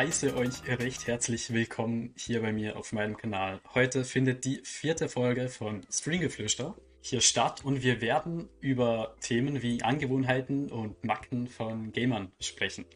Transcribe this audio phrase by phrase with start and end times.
[0.00, 3.60] heiße euch recht herzlich willkommen hier bei mir auf meinem Kanal.
[3.74, 9.82] Heute findet die vierte Folge von Stringgeflüster hier statt und wir werden über Themen wie
[9.82, 12.86] Angewohnheiten und Macken von Gamern sprechen.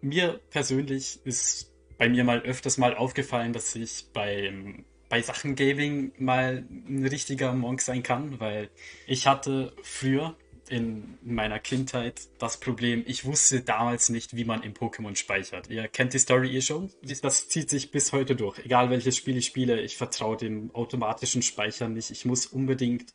[0.00, 6.12] Mir persönlich ist bei mir mal öfters mal aufgefallen, dass ich beim bei Sachen Gaming
[6.18, 8.70] mal ein richtiger Monk sein kann, weil
[9.08, 10.36] ich hatte früher
[10.70, 15.68] in meiner Kindheit das Problem, ich wusste damals nicht, wie man im Pokémon speichert.
[15.68, 16.90] Ihr kennt die Story eh schon.
[17.22, 18.58] Das zieht sich bis heute durch.
[18.60, 22.10] Egal welches Spiel ich spiele, ich vertraue dem automatischen Speichern nicht.
[22.10, 23.12] Ich muss unbedingt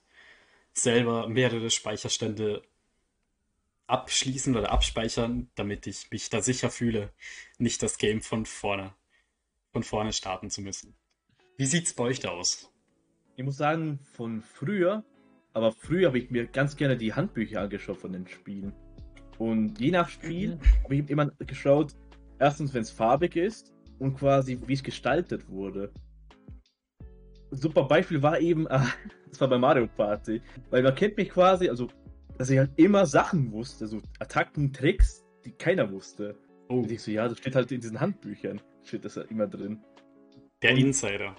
[0.73, 2.61] selber mehrere Speicherstände
[3.87, 7.13] abschließen oder abspeichern, damit ich mich da sicher fühle,
[7.57, 8.93] nicht das Game von vorne,
[9.71, 10.93] von vorne starten zu müssen.
[11.55, 12.69] Wie sieht's bei euch da aus?
[13.37, 15.05] Ich muss sagen, von früher
[15.55, 18.73] aber früher habe ich mir ganz gerne die Handbücher angeschaut von den Spielen.
[19.37, 20.83] Und je nach Spiel mhm.
[20.83, 21.95] habe ich immer geschaut,
[22.39, 25.93] erstens, wenn es farbig ist und quasi, wie es gestaltet wurde.
[27.51, 28.79] Ein super Beispiel war eben, äh,
[29.29, 31.87] das war bei Mario Party, weil man kennt mich quasi, also,
[32.37, 36.37] dass ich halt immer Sachen wusste, so Attacken, Tricks, die keiner wusste.
[36.67, 36.79] Oh.
[36.79, 39.81] Und ich so, ja, das steht halt in diesen Handbüchern, steht das ja immer drin.
[40.61, 41.33] Der und, Insider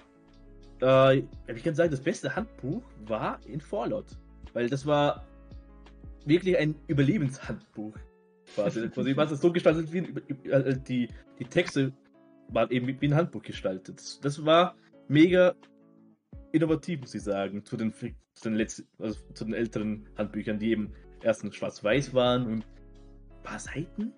[0.81, 4.17] äh, ich kann sagen, das beste Handbuch war in Fallout.
[4.53, 5.25] Weil das war
[6.25, 7.95] wirklich ein Überlebenshandbuch.
[8.53, 8.89] Quasi.
[8.93, 11.93] quasi war es so gestaltet, wie ein, die, die Texte
[12.49, 14.23] waren eben wie ein Handbuch gestaltet.
[14.23, 14.75] Das war
[15.07, 15.55] mega
[16.51, 18.09] innovativ, muss ich sagen, zu den, zu
[18.43, 23.59] den, letzten, also zu den älteren Handbüchern, die eben erstens schwarz-weiß waren und ein paar
[23.59, 24.13] Seiten.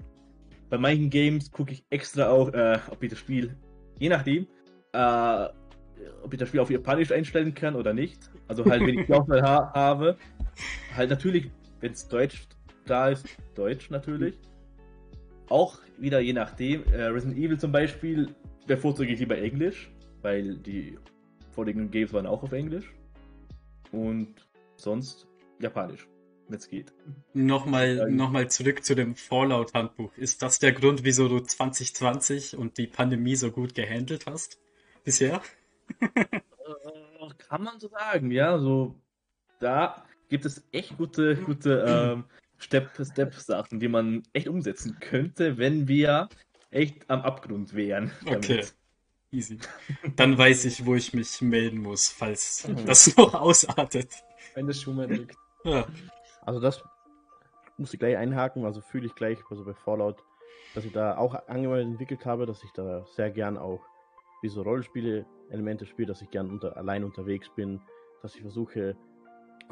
[0.70, 3.58] Bei manchen Games gucke ich extra auch, äh, ob ich das Spiel,
[3.98, 4.48] je nachdem,
[4.94, 5.48] äh,
[6.24, 8.30] ob ich das Spiel auf Japanisch einstellen kann oder nicht.
[8.48, 10.18] Also halt, wenn ich die Auswahl ha habe.
[10.96, 12.48] Halt natürlich, wenn es Deutsch
[12.86, 14.40] da ist, Deutsch natürlich.
[15.48, 16.84] Auch wieder je nachdem.
[16.92, 18.36] Äh, Resident Evil zum Beispiel
[18.68, 20.98] bevorzuge ich lieber Englisch, weil die
[21.52, 22.94] vorliegenden Games waren auch auf Englisch.
[23.92, 24.36] Und
[24.76, 25.28] sonst
[25.60, 26.08] Japanisch,
[26.48, 26.94] wenn es geht.
[27.34, 30.16] Nochmal, nochmal zurück zu dem Fallout-Handbuch.
[30.18, 34.60] Ist das der Grund, wieso du 2020 und die Pandemie so gut gehandelt hast?
[35.04, 35.42] Bisher?
[36.00, 36.40] Äh,
[37.38, 38.58] kann man so sagen, ja.
[38.60, 38.96] So,
[39.60, 42.26] da gibt es echt gute, gute ähm,
[42.58, 46.30] Step-Step-Sachen, die man echt umsetzen könnte, wenn wir
[46.72, 48.12] echt am Abgrund wären.
[48.26, 48.44] Damit.
[48.46, 48.66] Okay.
[49.32, 49.60] Easy.
[50.16, 52.86] Dann weiß ich, wo ich mich melden muss, falls mhm.
[52.86, 54.12] das noch ausartet.
[54.56, 55.38] Wenn das schon mal liegt.
[55.64, 55.86] Ja.
[56.42, 56.84] Also das
[57.78, 60.18] muss ich gleich einhaken, also fühle ich gleich, also bei Fallout,
[60.74, 63.82] dass ich da auch angemeldet entwickelt habe, dass ich da sehr gern auch
[64.42, 67.82] wie so Rollenspiele Elemente spiele, dass ich gern unter, allein unterwegs bin,
[68.22, 68.96] dass ich versuche,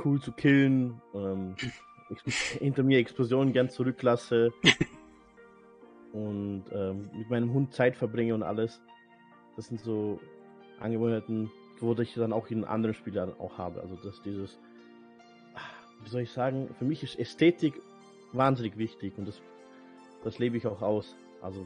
[0.03, 1.55] cool zu killen, ähm,
[2.59, 4.51] hinter mir Explosionen gern zurücklasse
[6.13, 8.81] und ähm, mit meinem Hund Zeit verbringe und alles.
[9.55, 10.19] Das sind so
[10.79, 13.81] Angewohnheiten, wo ich dann auch in anderen Spielen auch habe.
[13.81, 14.59] Also dass dieses,
[16.03, 17.81] wie soll ich sagen, für mich ist Ästhetik
[18.33, 19.41] wahnsinnig wichtig und das,
[20.23, 21.15] das lebe ich auch aus.
[21.41, 21.65] Also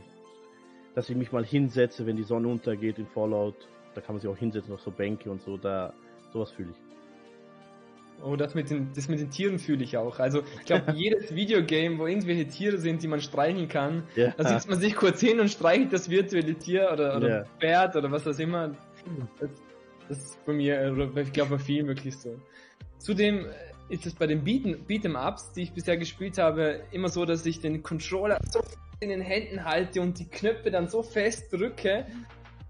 [0.96, 4.30] dass ich mich mal hinsetze, wenn die Sonne untergeht in Fallout da kann man sich
[4.30, 5.94] auch hinsetzen auf so Bänke und so, da
[6.32, 6.92] sowas fühle ich.
[8.24, 10.20] Oh, das mit den, das mit den Tieren fühle ich auch.
[10.20, 14.34] Also ich glaube, jedes Videogame, wo irgendwelche Tiere sind, die man streicheln kann, ja.
[14.38, 17.44] da sitzt man sich kurz hin und streichelt das virtuelle Tier oder, oder ja.
[17.60, 18.76] Pferd oder was auch immer.
[19.40, 19.50] Das,
[20.08, 22.38] das ist bei mir, oder ich glaube bei vielen wirklich so.
[23.00, 23.48] Zudem
[23.90, 27.82] ist es bei den Beat'em-Ups, die ich bisher gespielt habe, immer so, dass ich den
[27.82, 28.62] Controller so
[29.00, 32.06] in den Händen halte und die Knöpfe dann so fest drücke,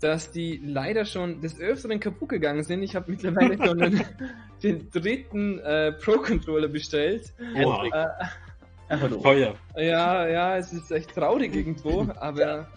[0.02, 2.82] dass die leider schon des Öfteren kaputt gegangen sind.
[2.82, 4.02] Ich habe mittlerweile schon den,
[4.64, 7.34] den dritten äh, Pro-Controller bestellt.
[7.56, 7.88] Wow.
[7.94, 9.56] Äh, Feuer.
[9.78, 12.68] Ja, ja, es ist echt traurig irgendwo, aber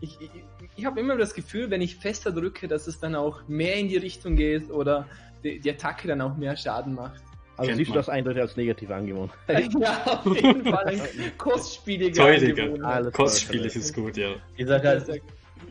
[0.00, 0.30] ich, ich,
[0.76, 3.88] ich habe immer das Gefühl, wenn ich fester drücke, dass es dann auch mehr in
[3.88, 5.06] die Richtung geht oder
[5.44, 7.22] die, die Attacke dann auch mehr Schaden macht.
[7.56, 7.94] Also Kennt siehst man.
[7.94, 9.68] du das eindeutig als negativ Angewohnheit?
[9.78, 10.86] ja, auf jeden Fall.
[10.88, 13.10] Ein kostspieliger.
[13.10, 14.30] Kostspielig ist gut, ja.
[14.56, 15.22] Ich sage halt,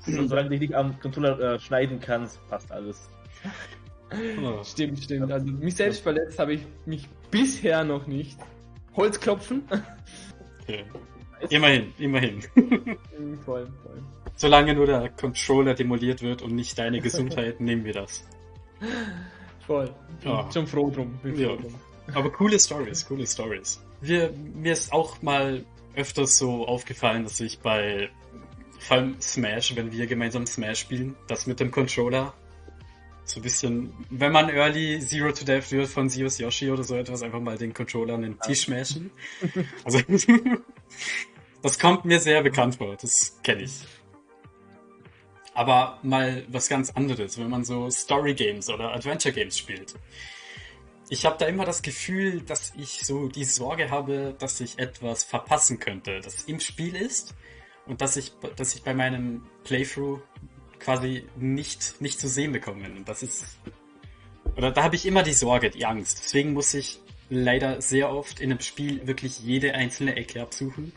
[0.05, 3.09] solange du dich nicht am Controller äh, schneiden kannst, passt alles.
[4.43, 4.63] Oh.
[4.63, 5.31] Stimmt, stimmt.
[5.31, 8.37] Also mich selbst verletzt habe ich mich bisher noch nicht.
[8.95, 9.63] Holzklopfen.
[10.61, 10.83] Okay.
[11.49, 12.41] Immerhin, immerhin.
[13.45, 14.03] voll, voll.
[14.35, 18.23] Solange nur der Controller demoliert wird und nicht deine Gesundheit, nehmen wir das.
[19.65, 19.89] Voll.
[20.21, 20.51] Bin oh.
[20.51, 21.19] schon froh drum.
[21.23, 21.49] Ja.
[21.49, 21.75] Froh drum.
[22.13, 23.81] Aber coole Stories, coole Stories.
[24.01, 25.63] Wir, mir ist auch mal
[25.95, 28.09] öfters so aufgefallen, dass ich bei
[28.81, 32.33] vor allem Smash, wenn wir gemeinsam Smash spielen, das mit dem Controller.
[33.23, 36.95] So ein bisschen, wenn man Early Zero to Death wird von Zeus Yoshi oder so
[36.95, 39.11] etwas, einfach mal den Controller an den Tisch smashen.
[39.85, 39.99] Also,
[41.61, 43.81] Das kommt mir sehr bekannt vor, das kenne ich.
[45.53, 49.93] Aber mal was ganz anderes, wenn man so Story Games oder Adventure Games spielt.
[51.09, 55.23] Ich habe da immer das Gefühl, dass ich so die Sorge habe, dass ich etwas
[55.23, 57.35] verpassen könnte, das im Spiel ist
[57.91, 60.21] und dass ich, dass ich bei meinem Playthrough
[60.79, 62.85] quasi nicht, nicht zu sehen bekomme.
[62.85, 63.59] Und das ist.
[64.55, 66.21] Oder da habe ich immer die Sorge, die Angst.
[66.23, 70.93] Deswegen muss ich leider sehr oft in einem Spiel wirklich jede einzelne Ecke absuchen.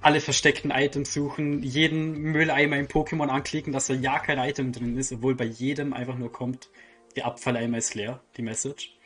[0.00, 4.96] Alle versteckten Items suchen, jeden Mülleimer im Pokémon anklicken, dass da ja kein Item drin
[4.96, 6.70] ist, obwohl bei jedem einfach nur kommt,
[7.16, 8.96] der Abfalleimer ist leer, die Message.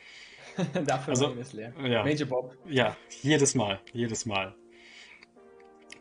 [0.57, 1.73] der Abfalleimer also, ist leer.
[1.83, 2.55] Ja, Major Bob.
[2.65, 4.55] Ja, jedes Mal, jedes Mal.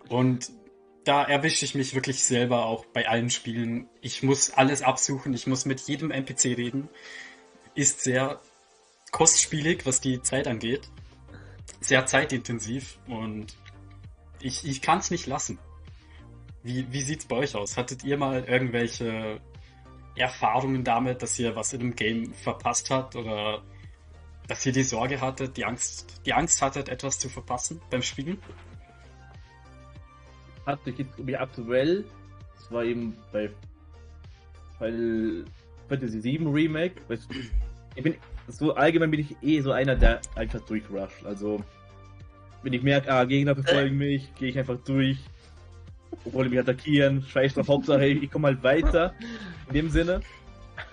[0.09, 0.53] Und
[1.09, 3.89] da erwische ich mich wirklich selber auch bei allen Spielen.
[4.03, 6.91] Ich muss alles absuchen, ich muss mit jedem NPC reden.
[7.75, 8.43] Ist sehr
[9.11, 10.91] kostspielig, was die Zeit angeht.
[11.81, 13.57] Sehr zeitintensiv und
[14.41, 15.59] ich, ich kann es nicht lassen.
[16.63, 17.79] Wie, wie sieht's bei euch aus?
[17.79, 19.41] Hattet ihr mal irgendwelche
[20.15, 23.63] Erfahrungen damit, dass ihr was in einem Game verpasst habt oder
[24.47, 28.43] dass ihr die Sorge hattet, die Angst, die Angst hattet, etwas zu verpassen beim Spielen?
[30.69, 32.05] Hatte ich jetzt aktuell,
[32.55, 33.51] das war eben bei
[34.79, 35.45] Final
[35.89, 37.01] Fantasy 7 Remake.
[37.97, 38.15] Ich bin,
[38.47, 41.25] so allgemein bin ich eh so einer, der einfach durchrusht.
[41.25, 41.65] Also,
[42.63, 45.19] wenn ich merke, ah, Gegner verfolgen mich, gehe ich einfach durch.
[46.25, 49.15] Obwohl die mich attackieren, scheiß drauf, Hauptsache, ich komme halt weiter.
[49.69, 50.21] In dem Sinne.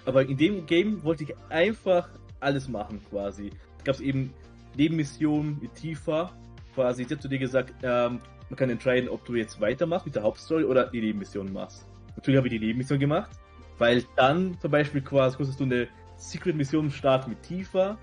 [0.06, 3.50] Aber in dem Game wollte ich einfach alles machen, quasi.
[3.80, 4.34] Da gab es eben
[4.76, 6.32] Nebenmissionen mit Tifa.
[6.74, 8.20] Quasi, jetzt hast du dir gesagt, ähm,
[8.50, 11.88] man kann entscheiden, ob du jetzt weitermachst mit der Hauptstory oder die Nebenmission machst.
[12.16, 13.32] Natürlich habe ich die Nebenmission gemacht,
[13.78, 15.88] weil dann zum Beispiel quasi konntest du eine
[16.18, 17.98] Secret-Mission starten mit Tifa.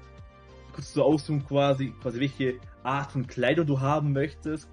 [0.73, 4.69] Konntest du aussuchen quasi, quasi welche Art von Kleidung du haben möchtest.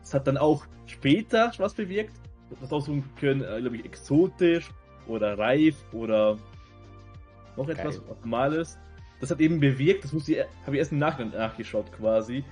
[0.00, 2.14] Das hat dann auch später was bewirkt.
[2.50, 4.70] Du hast aussuchen können, äh, glaube ich, exotisch
[5.06, 6.38] oder reif oder
[7.56, 8.16] noch etwas Geil.
[8.20, 8.78] Normales.
[9.20, 12.44] Das hat eben bewirkt, das muss ich, habe ich erst im Nachhinein nachgeschaut quasi,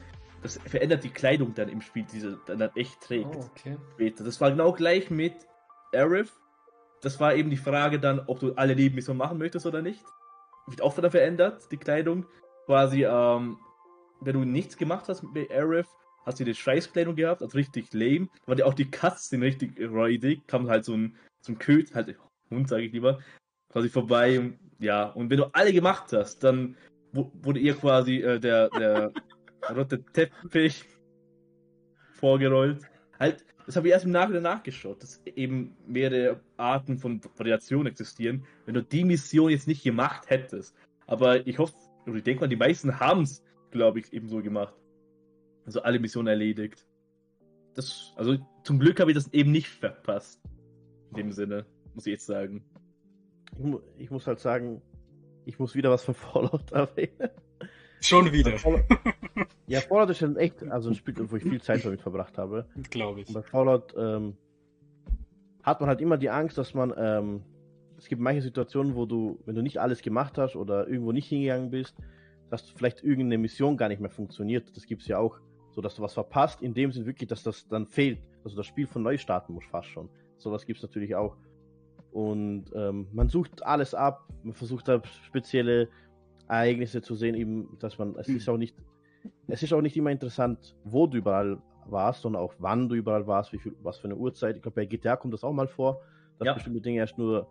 [0.42, 3.36] das verändert die Kleidung dann im Spiel, die sie dann echt trägt.
[3.36, 3.76] Oh, okay.
[3.94, 4.24] Später.
[4.24, 5.34] Das war genau gleich mit
[5.94, 6.32] Arif.
[7.00, 10.04] Das war eben die Frage dann, ob du alle Nebenmissionen machen möchtest oder nicht.
[10.66, 12.26] Wird auch wieder verändert, die Kleidung.
[12.66, 13.58] Quasi, ähm,
[14.20, 15.86] wenn du nichts gemacht hast mit Arif,
[16.24, 18.28] hast du die Scheißkleidung gehabt, also richtig lame.
[18.42, 20.46] Da war ja auch die Cutscene richtig räudig.
[20.46, 22.16] Kam halt so ein, so ein Köt, halt
[22.50, 23.20] Hund, sage ich lieber,
[23.70, 24.38] quasi vorbei.
[24.38, 26.76] Und, ja, und wenn du alle gemacht hast, dann
[27.12, 29.12] wurde ihr quasi äh, der, der
[29.70, 30.84] rote Teppich
[32.14, 32.82] vorgerollt.
[33.18, 38.44] Halt, das habe ich erst im Nachhinein nachgeschaut, dass eben mehrere Arten von Variationen existieren,
[38.66, 40.74] wenn du die Mission jetzt nicht gemacht hättest.
[41.06, 41.74] Aber ich hoffe,
[42.06, 44.74] oder ich denke mal, die meisten haben es, glaube ich, eben so gemacht.
[45.64, 46.86] Also alle Missionen erledigt.
[47.74, 50.40] Das, also zum Glück habe ich das eben nicht verpasst.
[51.10, 52.64] In dem Sinne, muss ich jetzt sagen.
[53.52, 54.82] Ich, mu ich muss halt sagen,
[55.44, 57.30] ich muss wieder was von Fallout erwähnen.
[58.02, 58.52] Schon wieder.
[59.66, 62.66] ja, Fallout ist schon echt, also ein Spiel, wo ich viel Zeit damit verbracht habe.
[62.90, 63.28] Glaube ich.
[63.28, 64.36] Und bei Fallout ähm,
[65.62, 67.42] hat man halt immer die Angst, dass man, ähm,
[67.96, 71.28] es gibt manche Situationen, wo du, wenn du nicht alles gemacht hast oder irgendwo nicht
[71.28, 71.96] hingegangen bist,
[72.50, 74.76] dass vielleicht irgendeine Mission gar nicht mehr funktioniert.
[74.76, 75.38] Das gibt es ja auch,
[75.70, 78.66] so dass du was verpasst, in dem Sinn wirklich, dass das dann fehlt, also das
[78.66, 80.10] Spiel von neu starten muss fast schon.
[80.36, 81.36] Sowas gibt es natürlich auch.
[82.10, 85.88] Und ähm, man sucht alles ab, man versucht da spezielle
[86.48, 88.76] Ereignisse zu sehen, eben, dass man, es ist auch nicht,
[89.48, 93.26] es ist auch nicht immer interessant, wo du überall warst, sondern auch wann du überall
[93.26, 94.56] warst, wie viel, was für eine Uhrzeit.
[94.56, 96.00] Ich glaube, bei GTA kommt das auch mal vor,
[96.38, 96.54] dass ja.
[96.54, 97.48] bestimmte Dinge erst nur,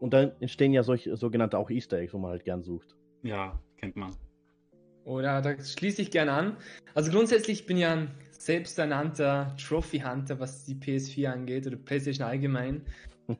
[0.00, 2.96] und dann entstehen ja solche sogenannte auch Easter Eggs, wo man halt gern sucht.
[3.22, 4.14] Ja, kennt man.
[5.04, 6.56] Oder da schließe ich gern an.
[6.94, 12.82] Also grundsätzlich bin ja ein selbsternannter Trophy Hunter, was die PS4 angeht oder PlayStation allgemein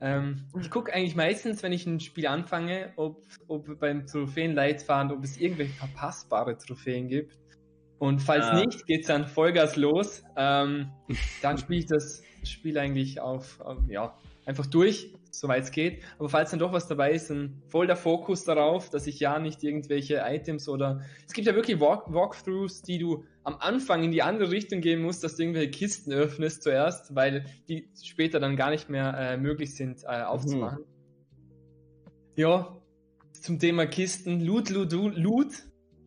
[0.00, 5.22] ähm, ich gucke eigentlich meistens, wenn ich ein Spiel anfange, ob, ob beim Trophäenleitfaden, ob
[5.24, 7.38] es irgendwelche verpassbare Trophäen gibt.
[7.98, 8.60] Und falls ah.
[8.60, 10.22] nicht, geht es dann Vollgas los.
[10.36, 10.90] Ähm,
[11.42, 16.02] dann spiele ich das Spiel eigentlich auf, auf ja, einfach durch, soweit es geht.
[16.18, 19.38] Aber falls dann doch was dabei ist, dann voll der Fokus darauf, dass ich ja
[19.38, 24.10] nicht irgendwelche Items oder es gibt ja wirklich Walk Walkthroughs, die du am Anfang in
[24.10, 28.56] die andere Richtung gehen musst, dass du irgendwelche Kisten öffnest zuerst, weil die später dann
[28.56, 30.80] gar nicht mehr äh, möglich sind äh, aufzumachen.
[30.80, 30.84] Mhm.
[32.34, 32.76] Ja,
[33.32, 35.52] zum Thema Kisten, Loot, Loot, Loot,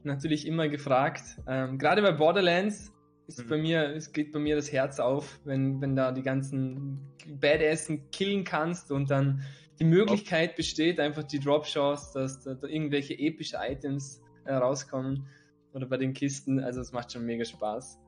[0.03, 1.23] natürlich immer gefragt.
[1.47, 2.91] Ähm, Gerade bei Borderlands
[3.27, 3.47] ist mhm.
[3.47, 6.99] bei mir, es geht bei mir das Herz auf, wenn, wenn da die ganzen
[7.39, 9.43] Badassen killen kannst und dann
[9.79, 15.25] die Möglichkeit besteht, einfach die Drop-Chance, dass da, da, irgendwelche epische Items äh, rauskommen
[15.73, 16.59] oder bei den Kisten.
[16.59, 17.99] Also es macht schon mega Spaß.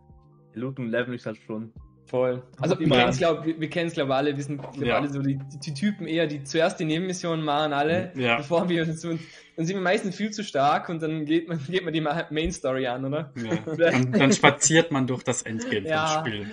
[0.53, 1.71] Loot und Level ist halt schon
[2.11, 2.43] Voll.
[2.59, 3.09] Also wir kennen
[3.87, 4.97] es glaube wir, alle, wir sind glaub, ja.
[4.97, 8.35] alle so die, die, Typen eher, die zuerst die Nebenmissionen machen alle, ja.
[8.35, 9.19] bevor wir uns dann
[9.65, 12.87] sind wir meistens viel zu stark und dann geht man, geht man die Main Story
[12.87, 13.31] an, oder?
[13.35, 13.75] Ja.
[13.77, 16.19] Dann, dann spaziert man durch das Endgame ja.
[16.19, 16.47] Spiel.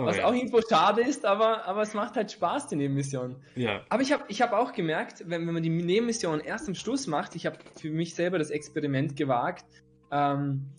[0.00, 0.24] Oh, Was ja.
[0.26, 3.36] auch irgendwo schade ist, aber, aber es macht halt Spaß, die Nebenmission.
[3.54, 3.82] Ja.
[3.88, 7.06] Aber ich habe ich hab auch gemerkt, wenn, wenn man die Nebenmission erst am Schluss
[7.06, 9.64] macht, ich habe für mich selber das Experiment gewagt,
[10.10, 10.70] ähm,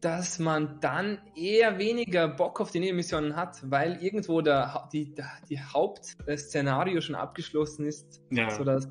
[0.00, 5.14] dass man dann eher weniger Bock auf die Nebenmissionen hat, weil irgendwo der, die,
[5.48, 8.22] die Hauptszenario schon abgeschlossen ist.
[8.30, 8.50] Ja.
[8.50, 8.88] Sodass,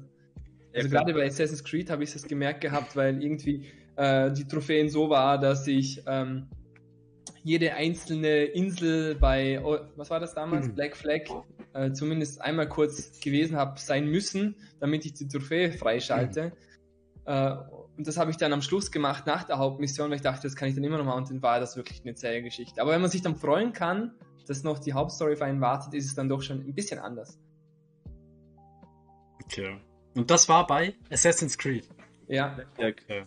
[0.76, 3.66] also gerade bei Assassin's Creed habe ich das gemerkt gehabt, weil irgendwie
[3.96, 6.48] äh, die Trophäen so war, dass ich ähm,
[7.44, 10.68] jede einzelne Insel bei, oh, was war das damals?
[10.68, 10.76] Mhm.
[10.76, 11.22] Black Flag,
[11.74, 16.46] äh, zumindest einmal kurz gewesen habe sein müssen, damit ich die Trophäe freischalte.
[16.46, 16.52] Mhm.
[17.26, 17.56] Äh,
[17.98, 20.56] und das habe ich dann am Schluss gemacht nach der Hauptmission, weil ich dachte, das
[20.56, 22.82] kann ich dann immer noch machen und dann war das wirklich eine zähe Geschichte.
[22.82, 24.14] Aber wenn man sich dann freuen kann,
[24.48, 27.38] dass noch die Hauptstory für einen wartet, ist es dann doch schon ein bisschen anders.
[29.44, 29.78] Okay.
[30.16, 31.88] Und das war bei Assassin's Creed.
[32.28, 32.58] Ja.
[32.78, 33.26] Okay.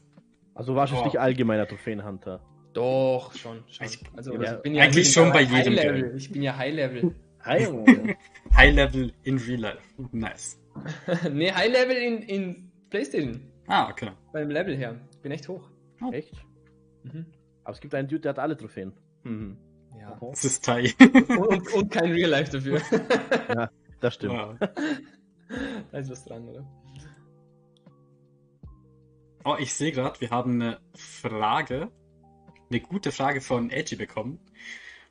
[0.55, 1.05] Also warst du oh.
[1.05, 2.41] nicht allgemeiner Trophäenhunter?
[2.73, 3.63] Doch, schon.
[3.69, 3.87] schon.
[3.87, 6.17] Ich, also, ja, ich bin ja, eigentlich schon bei jedem Level.
[6.17, 7.15] Ich bin ja High Level.
[7.45, 7.69] High,
[8.57, 9.83] High Level in Real Life.
[10.13, 10.59] Nice.
[11.33, 13.41] nee, High Level in, in PlayStation.
[13.67, 14.11] Ah, okay.
[14.33, 14.99] Beim Level her.
[15.23, 15.69] Bin echt hoch.
[16.03, 16.11] Oh.
[16.13, 16.33] Echt?
[17.05, 17.27] Mhm.
[17.65, 18.93] Aber es gibt einen Dude, der hat alle Trophäen.
[19.25, 19.57] Mhm.
[19.99, 20.19] Ja.
[20.21, 20.93] Das ist Tai.
[21.01, 22.81] und, und, kein Real Life dafür.
[23.55, 24.35] ja, das stimmt.
[24.35, 24.57] Wow.
[25.91, 26.67] da ist was dran, oder?
[29.45, 31.91] Oh, ich sehe gerade, wir haben eine Frage,
[32.73, 34.41] eine gute Frage von Edgy bekommen.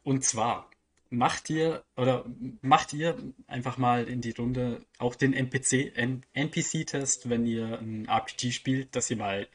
[0.03, 0.69] Und zwar,
[1.11, 2.25] macht ihr oder
[2.61, 3.15] macht ihr
[3.45, 5.93] einfach mal in die Runde auch den NPC
[6.33, 9.47] NPC-Test, wenn ihr ein RPG spielt, dass ihr mal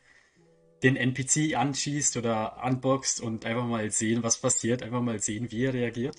[0.82, 5.64] den NPC anschießt oder unboxt und einfach mal sehen, was passiert, einfach mal sehen, wie
[5.64, 6.16] er reagiert?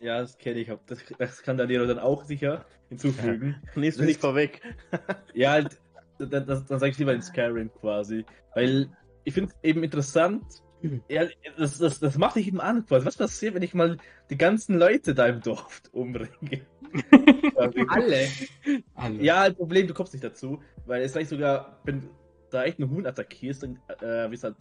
[0.00, 0.70] Ja, das kenne ich.
[0.86, 3.56] Das, das kann Daniel dann auch sicher hinzufügen.
[3.74, 3.80] Ja.
[3.80, 4.62] Lies nicht vorweg.
[5.34, 5.60] ja,
[6.18, 8.24] dann, dann, dann sage ich lieber in Skyrim quasi.
[8.54, 8.88] Weil
[9.24, 10.44] ich finde es eben interessant,
[11.08, 12.84] ja, das, das, das macht dich eben an.
[12.88, 13.98] Was passiert, wenn ich mal
[14.30, 16.30] die ganzen Leute da im Dorf umbringe?
[17.56, 18.28] Alle.
[18.94, 19.22] Alle.
[19.22, 22.08] Ja, ein Problem, du kommst nicht dazu, weil es reicht sogar, wenn
[22.50, 24.56] da echt ein Huhn attackierst, dann äh, wie es halt.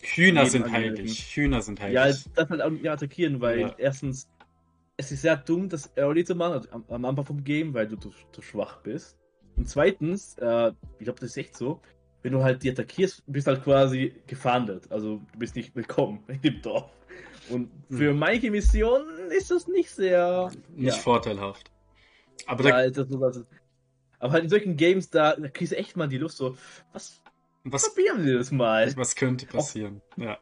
[0.00, 1.34] Hühner sind heilig.
[1.34, 1.94] Hühner sind heilig.
[1.94, 3.74] Ja, das halt auch nicht attackieren, weil ja.
[3.78, 4.28] erstens,
[4.96, 7.88] es ist sehr dumm, das Early zu machen, also am, am Anfang vom Game, weil
[7.88, 9.18] du zu, zu schwach bist.
[9.56, 11.80] Und zweitens, äh, ich glaube, das ist echt so,
[12.22, 14.90] wenn du halt die attackierst, bist halt quasi gefahndet.
[14.90, 16.90] Also du bist nicht willkommen im Dorf.
[17.50, 18.18] Und für hm.
[18.18, 20.50] manche Missionen ist das nicht sehr.
[20.74, 21.02] Nicht ja.
[21.02, 21.70] vorteilhaft.
[22.46, 23.44] Aber, ja, da, das,
[24.18, 26.56] aber halt in solchen Games, da, da kriegst du echt mal die Lust so,
[26.92, 27.20] was,
[27.64, 28.94] was probieren wir das mal?
[28.96, 30.00] Was könnte passieren?
[30.12, 30.38] Auch, ja.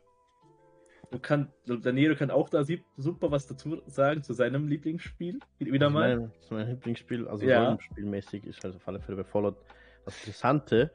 [1.11, 2.65] Du kann, Daniel kann auch da
[2.97, 5.39] super was dazu sagen zu seinem Lieblingsspiel.
[5.59, 6.19] Wieder mal.
[6.19, 7.79] Mein, mein Lieblingsspiel, also ja.
[7.81, 9.57] spielmäßig ist halt auf alle Fälle bei Fallout
[10.05, 10.91] das Interessante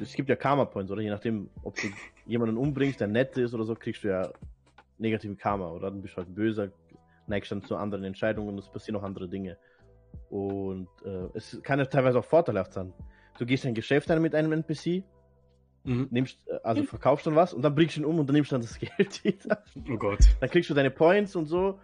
[0.00, 1.02] es gibt ja Karma Points, oder?
[1.02, 1.88] Je nachdem, ob du
[2.26, 4.30] jemanden umbringst, der nett ist oder so, kriegst du ja
[4.98, 5.90] negativen Karma, oder?
[5.90, 6.70] Dann bist du halt böser,
[7.26, 9.56] neigst dann zu anderen Entscheidungen und es passieren noch andere Dinge.
[10.28, 12.92] Und äh, es kann ja teilweise auch vorteilhaft sein.
[13.38, 15.04] Du gehst ein Geschäft ein mit einem NPC,
[15.84, 16.08] mhm.
[16.10, 18.52] nimmst, äh, also verkaufst dann was und dann bringst du ihn um und dann nimmst
[18.52, 19.62] du dann das Geld wieder.
[19.90, 20.18] Oh Gott.
[20.40, 21.78] Dann kriegst du deine Points und so.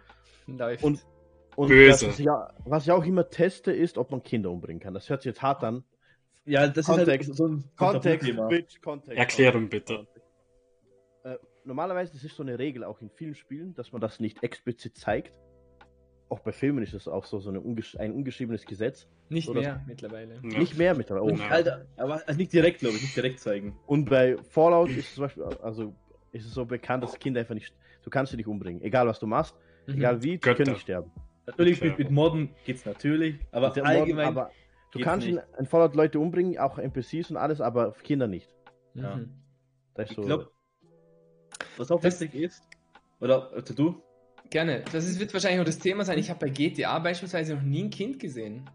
[0.45, 0.83] Läuft.
[0.83, 1.05] Und,
[1.55, 2.05] und Böse.
[2.05, 2.27] Das, was, ich,
[2.65, 4.93] was ich auch immer teste, ist, ob man Kinder umbringen kann.
[4.93, 5.83] Das hört sich jetzt hart an,
[6.47, 7.29] ja, das Kontext.
[7.29, 9.17] ist halt so ein Kontext, Bitch, Kontext.
[9.17, 10.07] Erklärung bitte.
[11.23, 11.35] Äh,
[11.65, 14.97] normalerweise das ist so eine Regel auch in vielen Spielen, dass man das nicht explizit
[14.97, 15.37] zeigt.
[16.29, 19.07] Auch bei Filmen ist das auch so, so ungesch ein ungeschriebenes Gesetz.
[19.29, 20.35] Nicht so, mehr mittlerweile.
[20.35, 20.59] Ja.
[20.59, 21.33] Nicht mehr mittlerweile.
[21.33, 21.49] Oh.
[21.49, 23.77] Alter, aber nicht direkt, glaube ich, nicht direkt zeigen.
[23.85, 25.93] Und bei Fallout ist zum Beispiel, also
[26.31, 27.73] ist es so bekannt, dass Kinder einfach nicht,
[28.03, 28.81] du kannst sie nicht umbringen.
[28.81, 29.95] Egal was du machst, mhm.
[29.95, 31.11] egal wie, die können nicht sterben.
[31.45, 33.97] Natürlich mit, mit Modden geht's natürlich, aber allgemein.
[33.97, 34.51] Modden, aber
[34.91, 35.39] Du kannst nicht.
[35.59, 38.49] in Fallout Leute umbringen, auch NPCs und alles, aber Kinder nicht.
[38.93, 39.15] Ja.
[39.15, 39.33] Mhm.
[39.93, 40.21] Das ist so.
[40.21, 40.51] Ich glaube,
[41.77, 42.63] was auch wichtig ist,
[43.19, 44.01] oder also du?
[44.49, 44.83] Gerne.
[44.91, 46.17] Das ist, wird wahrscheinlich auch das Thema sein.
[46.17, 48.69] Ich habe bei GTA beispielsweise noch nie ein Kind gesehen.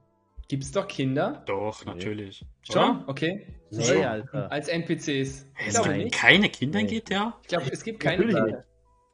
[0.49, 1.43] Gibt es doch Kinder?
[1.47, 2.45] Doch, natürlich.
[2.63, 3.05] Schon?
[3.07, 3.47] Okay.
[3.71, 4.53] Nee, Alter.
[4.53, 5.47] Als NPCs.
[5.67, 7.39] Es gibt keine Kinder in GTA?
[7.43, 8.65] Ich glaube, es gibt keine Kinder.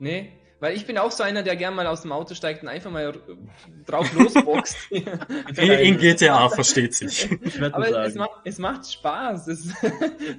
[0.00, 0.33] Nee.
[0.61, 2.91] Weil ich bin auch so einer, der gern mal aus dem Auto steigt und einfach
[2.91, 3.15] mal
[3.87, 4.77] drauf losboxt.
[4.91, 7.29] in GTA versteht sich.
[7.73, 9.47] Aber es macht, es macht Spaß.
[9.47, 9.77] Es ist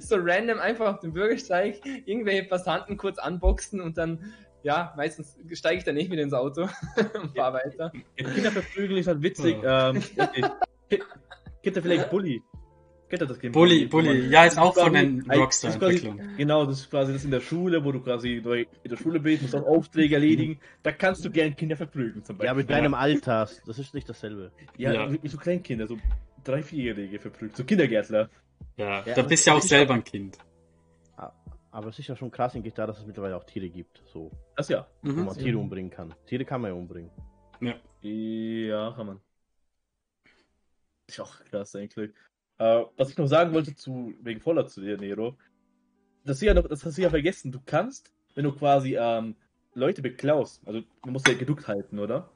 [0.08, 5.78] so random einfach auf dem Bürgersteig irgendwelche Passanten kurz unboxen und dann, ja, meistens steige
[5.78, 6.62] ich dann nicht wieder ins Auto
[7.22, 7.90] und fahre weiter.
[8.16, 9.56] Kinder verprügeln ist halt witzig.
[9.62, 9.66] Oh.
[9.66, 10.04] Ähm,
[11.62, 12.42] Gibt er vielleicht Bully?
[13.10, 13.50] Kennt ihr das Game?
[13.52, 16.36] Bully, Bully, ja, ist auch von den quasi- Rockstar-Entwicklern.
[16.36, 19.42] Genau, das ist quasi das in der Schule, wo du quasi in der Schule bist,
[19.42, 20.60] musst auch Aufträge erledigen.
[20.84, 22.46] Da kannst du gern Kinder verprügeln zum Beispiel.
[22.46, 23.48] Ja, mit deinem Alter.
[23.66, 24.52] Das ist nicht dasselbe.
[24.78, 25.12] Ja, Ja.
[25.22, 25.98] wie so Kleinkinder, so
[26.44, 28.30] drei, vierjährige verprügelt, so Kindergärtler.
[28.76, 30.38] Ja, Ja, da bist du ja auch selber ein Kind.
[31.72, 34.30] Aber es ist ja schon krass in GTA, dass es mittlerweile auch Tiere gibt, so,
[34.56, 34.86] Das ja.
[35.02, 35.24] wo Mhm.
[35.26, 36.12] man Tiere umbringen kann.
[36.26, 37.10] Tiere kann man ja umbringen.
[38.02, 39.20] Ja, kann man.
[41.06, 42.12] Ist auch krass eigentlich.
[42.60, 45.34] Äh, was ich noch sagen wollte zu wegen Fallout zu dir, Nero,
[46.26, 47.50] das, ist ja noch, das hast du ja vergessen.
[47.52, 49.34] Du kannst, wenn du quasi ähm,
[49.72, 52.30] Leute beklaust, also du musst ja gedruckt halten, oder?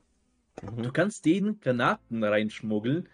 [0.62, 0.83] Mhm.
[0.83, 3.07] Du kannst denen Granaten reinschmuggeln,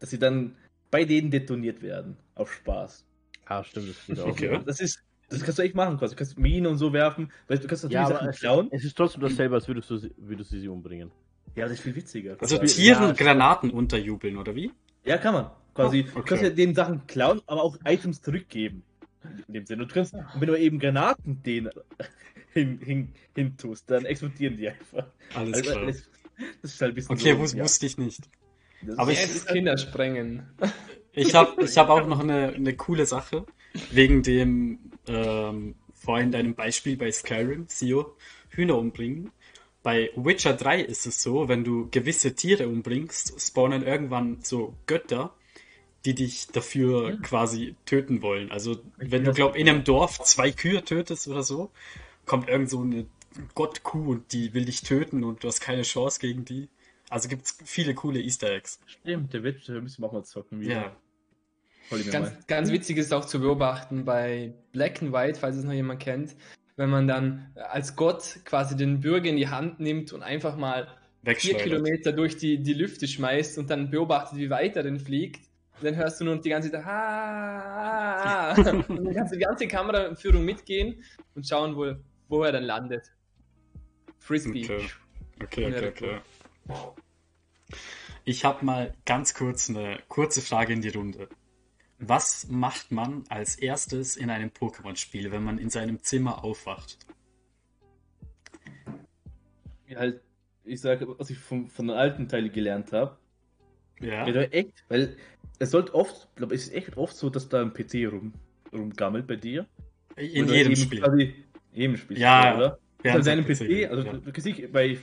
[0.00, 0.54] dass sie dann
[0.90, 2.18] bei denen detoniert werden.
[2.34, 3.06] Auf Spaß.
[3.46, 4.28] Ah, stimmt, das geht auch.
[4.28, 4.60] Okay.
[4.66, 5.02] Das ist.
[5.30, 6.14] Das kannst du echt machen, quasi.
[6.14, 7.32] Du kannst Minen und so werfen.
[7.46, 8.68] Weil du kannst natürlich Ja, Sachen es, klauen.
[8.72, 11.10] es ist trotzdem dasselbe, als würdest du, sie- würdest du sie umbringen.
[11.54, 12.36] Ja, das ist viel witziger.
[12.40, 12.58] Also.
[12.58, 14.72] Tieren Ja, Granaten unterjubeln, oder wie?
[15.04, 15.50] Ja, kann man.
[15.74, 16.28] Quasi, Oh, du okay.
[16.28, 18.82] kannst ja den Sachen klauen, aber auch Items zurückgeben.
[19.48, 19.82] In dem Sinne.
[19.82, 21.70] Und, du kannst, und wenn du eben Granaten denen
[22.52, 25.06] hin, hin, hin tust, dann explodieren die einfach.
[25.34, 25.86] Alles Also, klar.
[25.86, 26.02] das,
[26.62, 27.16] das ist halt ein bisschen.
[27.16, 27.64] Okay, so, wus ja.
[27.64, 28.28] wusste ich nicht.
[28.82, 30.48] Das aber ist- ich- ist Kindersprengen.
[31.12, 33.44] Ich habe ich hab auch noch eine, eine coole Sache,
[33.90, 38.14] wegen dem ähm, vorhin deinem Beispiel bei Skyrim, Sio,
[38.50, 39.32] Hühner umbringen.
[39.82, 45.34] Bei Witcher 3 ist es so, wenn du gewisse Tiere umbringst, spawnen irgendwann so Götter,
[46.04, 48.50] die dich dafür quasi töten wollen.
[48.50, 51.70] Also wenn du, glaub, in einem Dorf zwei Kühe tötest oder so,
[52.24, 53.06] kommt irgend so eine
[53.54, 56.68] Gottkuh und die will dich töten und du hast keine Chance gegen die.
[57.08, 58.80] Also gibt's viele coole Easter Eggs.
[58.86, 60.60] Stimmt, der wird, müssen wir auch mal zocken.
[60.60, 60.74] Wieder.
[60.74, 60.96] Ja.
[61.90, 62.38] Ganz, mal.
[62.46, 66.36] ganz witzig ist auch zu beobachten bei Black and White, falls es noch jemand kennt,
[66.76, 70.86] wenn man dann als Gott quasi den Bürger in die Hand nimmt und einfach mal
[71.24, 71.56] vier.
[71.56, 75.49] Kilometer durch die, die Lüfte schmeißt und dann beobachtet, wie weit er denn fliegt.
[75.80, 78.70] Und dann hörst du nur die ganze Zeit, ha, ha, ha.
[78.88, 81.02] und dann kannst du die ganze Kameraführung mitgehen
[81.34, 81.94] und schauen, wo,
[82.28, 83.10] wo er dann landet.
[84.18, 84.64] Frisbee.
[84.64, 84.90] Okay.
[85.42, 86.20] Okay, okay, okay.
[88.26, 91.30] Ich habe mal ganz kurz eine kurze Frage in die Runde.
[91.98, 96.98] Was macht man als erstes in einem Pokémon-Spiel, wenn man in seinem Zimmer aufwacht?
[99.86, 100.20] Ja, halt,
[100.64, 103.16] ich sage, was ich von, von den alten Teilen gelernt habe.
[103.98, 105.16] Ja, echt, weil
[105.60, 108.32] es sollte oft, glaube ich, es ist echt oft so, dass da ein PC rum,
[108.72, 109.66] rumgammelt bei dir.
[110.16, 111.00] in Oder jedem Spiel.
[111.00, 111.22] Quasi,
[111.72, 112.78] in jedem Spiel, Ja, oder?
[113.04, 114.12] Ja, Von deinem unser PC, also ja.
[114.14, 114.98] du nicht bei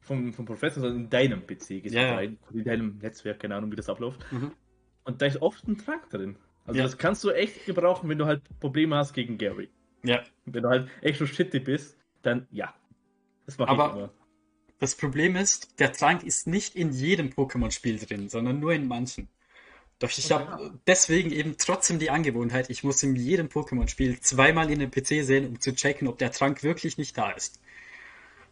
[0.00, 3.56] vom, vom Professor, sondern in deinem PC gehst du Ja, rein, in deinem Netzwerk, keine
[3.56, 4.20] Ahnung, wie das abläuft.
[4.32, 4.52] Mhm.
[5.04, 6.36] Und da ist oft ein Trank drin.
[6.64, 6.84] Also Ja.
[6.84, 9.68] das kannst du echt gebrauchen, wenn du halt Probleme hast gegen Gary.
[10.04, 12.72] Ja, Wenn du halt echt so shitty bist, dann ja.
[13.46, 14.10] Das mache ich Aber- immer.
[14.78, 19.28] das Problem ist, der Trank ist nicht in jedem Pokémon-Spiel drin, sondern nur in manchen.
[19.98, 24.78] Doch ich habe deswegen eben trotzdem die Angewohnheit, ich muss in jedem Pokémon-Spiel zweimal in
[24.78, 27.60] den PC sehen, um zu checken, ob der Trank wirklich nicht da ist.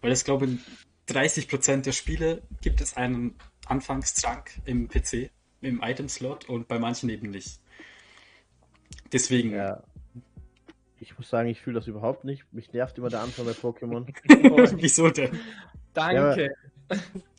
[0.00, 0.60] Weil ich glaube, in
[1.08, 5.30] 30% der Spiele gibt es einen Anfangstrank im PC,
[5.60, 7.60] im Item-Slot und bei manchen eben nicht.
[9.12, 9.82] Deswegen, Ja.
[10.98, 12.50] Ich muss sagen, ich fühle das überhaupt nicht.
[12.52, 14.06] Mich nervt immer der Anfang bei Pokémon.
[14.80, 15.38] wieso denn?
[15.92, 16.54] Danke.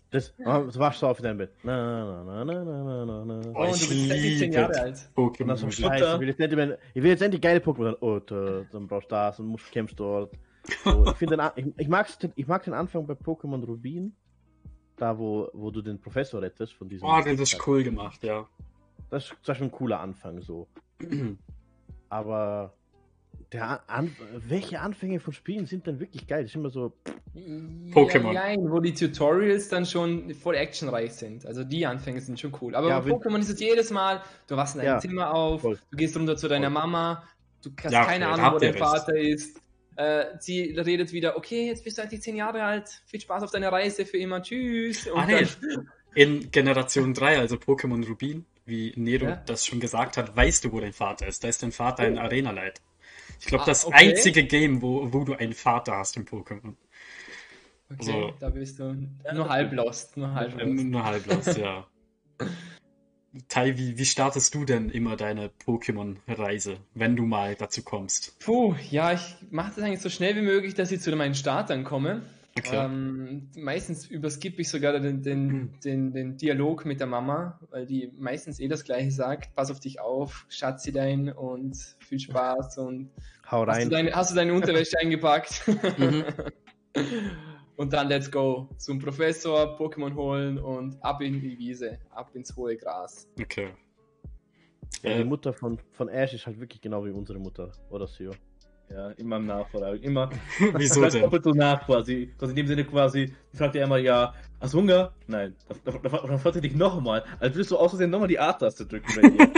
[0.09, 1.51] Das, oh, das war so auf deinem Bett.
[1.63, 3.51] Na, na, na, na, na, na, na.
[3.53, 5.09] Oh, Oh, ich und du bist 17 liebe Jahre alt.
[5.15, 5.71] Und dann so Pokémon.
[5.71, 7.95] scheiße, ich will jetzt nicht, über- ich will jetzt endlich geile Pokémon.
[7.99, 10.33] Oh, da, dann brauchst du das und musst kämpfst dort.
[10.85, 14.15] So, ich, finde den ich, ich, mag's den- ich mag den Anfang bei Pokémon Rubin.
[14.95, 17.07] Da, wo, wo du den Professor rettest von diesem.
[17.07, 18.47] Oh, das ist cool gemacht, ja.
[19.09, 20.67] Das ist, das ist schon ein cooler Anfang so.
[22.09, 22.73] Aber
[23.51, 24.15] der An
[24.47, 26.43] welche Anfänge von Spielen sind denn wirklich geil?
[26.43, 26.93] Das ist immer so.
[27.91, 28.33] Pokémon.
[28.33, 31.45] Ja, nein, wo die Tutorials dann schon voll actionreich sind.
[31.45, 32.75] Also die Anfänge sind schon cool.
[32.75, 35.61] Aber Ja, bei Pokémon ist es jedes Mal, du wachst in deinem Ja, Zimmer auf,
[35.61, 35.77] voll.
[35.91, 36.73] du gehst runter zu deiner Voll.
[36.81, 37.23] Mama,
[37.63, 38.73] du hast Ja, keine Ahnung, wo dein.
[38.73, 39.61] Vater ist.
[39.95, 43.51] Äh, sie redet wieder, okay, jetzt bist du eigentlich zehn Jahre alt, viel Spaß auf
[43.51, 45.07] deiner Reise für immer, tschüss.
[45.07, 45.45] Und Ah, nee.
[46.15, 49.35] In Generation 3, also Pokémon Rubin, wie Nero Ja.
[49.45, 51.43] das schon gesagt hat, weißt du, wo dein Vater ist.
[51.43, 52.81] Da ist dein Vater ein Arena-Leit.
[53.39, 54.09] Ich glaube, Ah, das okay.
[54.09, 56.75] einzige Game, wo, wo du einen Vater hast im Pokémon.
[57.91, 58.33] okay, So.
[58.39, 58.93] da bist du
[59.33, 60.83] nur halb lost, nur halb lost.
[60.83, 61.87] Nur halblos, ja.
[63.49, 68.37] Tai, wie, wie startest du denn immer deine Pokémon-Reise, wenn du mal dazu kommst?
[68.39, 71.83] Puh, ja, ich mache das eigentlich so schnell wie möglich, dass ich zu meinen Startern
[71.83, 72.21] komme.
[72.57, 72.85] Okay.
[72.85, 78.11] Ähm, meistens überskippe ich sogar den, den, den, den Dialog mit der Mama, weil die
[78.17, 79.55] meistens eh das Gleiche sagt.
[79.55, 83.11] Pass auf dich auf, Schatzi dein und viel Spaß und
[83.51, 83.89] Hau hast du, rein.
[83.89, 85.63] deine, hast du deine Unterwäsche eingepackt?
[85.97, 86.23] Mhm.
[87.77, 92.55] und dann let's go zum Professor, Pokémon holen und ab in die Wiese, ab ins
[92.55, 93.27] hohe Gras.
[93.39, 93.69] Okay.
[95.03, 98.31] Ja, die Mutter von, von Ash ist halt wirklich genau wie unsere Mutter, oder Sio?
[98.89, 100.01] Ja, immer im Nachfragen.
[100.01, 100.29] Immer.
[100.75, 101.21] Wieso denn?
[101.23, 102.31] Doppelt so nach quasi.
[102.37, 102.51] quasi.
[102.51, 105.13] In dem Sinne quasi, fragt er einmal, ja, hast du Hunger?
[105.27, 105.55] Nein.
[105.83, 107.23] Dann, dann, dann fragt er dich nochmal.
[107.39, 109.51] Als würdest du aus Versehen nochmal die A-Taste drücken bei dir.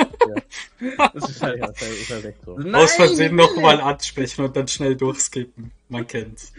[0.89, 1.12] ja.
[1.13, 2.58] Das ist halt, ja, das ist halt echt so.
[2.58, 5.72] Nein, aus Versehen nochmal ansprechen und dann schnell durchskippen.
[5.89, 6.52] Man kennt's.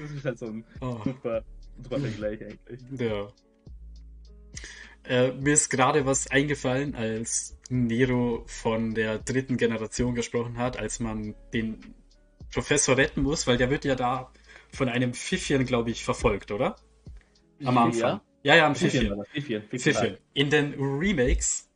[0.00, 0.98] Das ist halt so ein oh.
[1.04, 1.42] super,
[1.82, 2.80] super Vergleich eigentlich.
[2.98, 3.28] Ja.
[5.08, 11.00] Äh, mir ist gerade was eingefallen, als Nero von der dritten Generation gesprochen hat, als
[11.00, 11.94] man den
[12.52, 14.30] Professor retten muss, weil der wird ja da
[14.70, 16.76] von einem Pfiffchen, glaube ich, verfolgt, oder?
[17.64, 18.20] Am Anfang.
[18.42, 19.24] Ja, ja, ja am Pfiffchen.
[19.32, 19.62] Pfiffchen.
[19.62, 20.18] Pfiffchen.
[20.34, 21.70] In den Remakes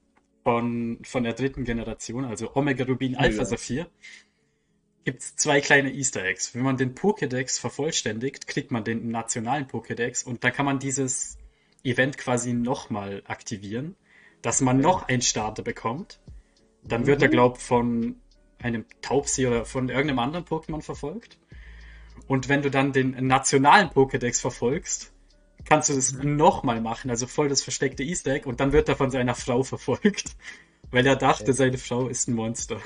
[0.44, 3.46] von, von der dritten Generation, also Omega Rubin Alpha.
[3.46, 3.86] Saphir,
[5.04, 6.54] gibt es zwei kleine Easter Eggs.
[6.54, 11.38] Wenn man den Pokédex vervollständigt, kriegt man den nationalen Pokédex und da kann man dieses
[11.84, 13.96] Event quasi nochmal aktivieren,
[14.40, 16.20] dass man noch einen Starter bekommt.
[16.84, 17.24] Dann wird mhm.
[17.24, 18.16] er, glaube ich, von
[18.60, 21.38] einem Taubsi oder von irgendeinem anderen Pokémon verfolgt.
[22.26, 25.12] Und wenn du dann den nationalen Pokédex verfolgst,
[25.64, 26.36] kannst du das mhm.
[26.36, 29.62] nochmal machen, also voll das versteckte Easter Egg, und dann wird er von seiner Frau
[29.62, 30.36] verfolgt,
[30.90, 31.52] weil er dachte, okay.
[31.52, 32.80] seine Frau ist ein Monster.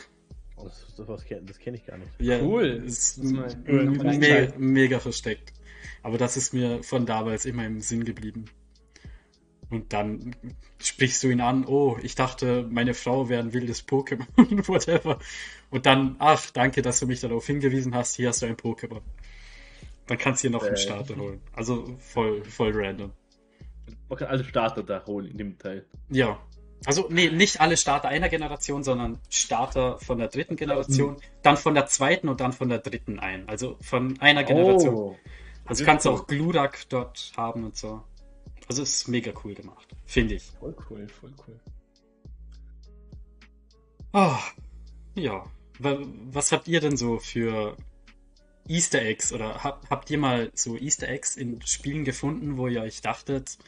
[0.56, 2.10] Oh, das, das, das kenne ich gar nicht.
[2.18, 2.82] Ja, cool.
[2.86, 5.52] Ist me mega versteckt.
[6.02, 8.46] Aber das ist mir von damals immer im Sinn geblieben.
[9.68, 10.36] Und dann
[10.78, 14.26] sprichst du ihn an, oh, ich dachte, meine Frau wäre ein wildes Pokémon,
[14.68, 15.18] whatever.
[15.70, 19.00] Und dann, ach, danke, dass du mich darauf hingewiesen hast, hier hast du ein Pokémon.
[20.06, 21.40] Dann kannst du hier noch äh, einen Starter holen.
[21.52, 23.12] Also voll, voll random.
[24.08, 25.84] Man kann alle Starter da holen in dem Teil.
[26.10, 26.38] Ja.
[26.84, 31.20] Also, nee, nicht alle Starter einer Generation, sondern Starter von der dritten Generation, mhm.
[31.42, 33.48] dann von der zweiten und dann von der dritten ein.
[33.48, 34.94] Also von einer Generation.
[34.94, 35.16] Oh,
[35.64, 38.04] also kannst du auch Glurak dort haben und so.
[38.68, 40.44] Also ist mega cool gemacht, finde ich.
[40.58, 41.60] Voll cool, voll cool.
[44.12, 44.38] Oh,
[45.14, 45.44] ja.
[45.78, 47.76] Was habt ihr denn so für
[48.66, 52.82] Easter Eggs oder hab, habt ihr mal so Easter Eggs in Spielen gefunden, wo ihr
[52.82, 53.58] euch dachtet,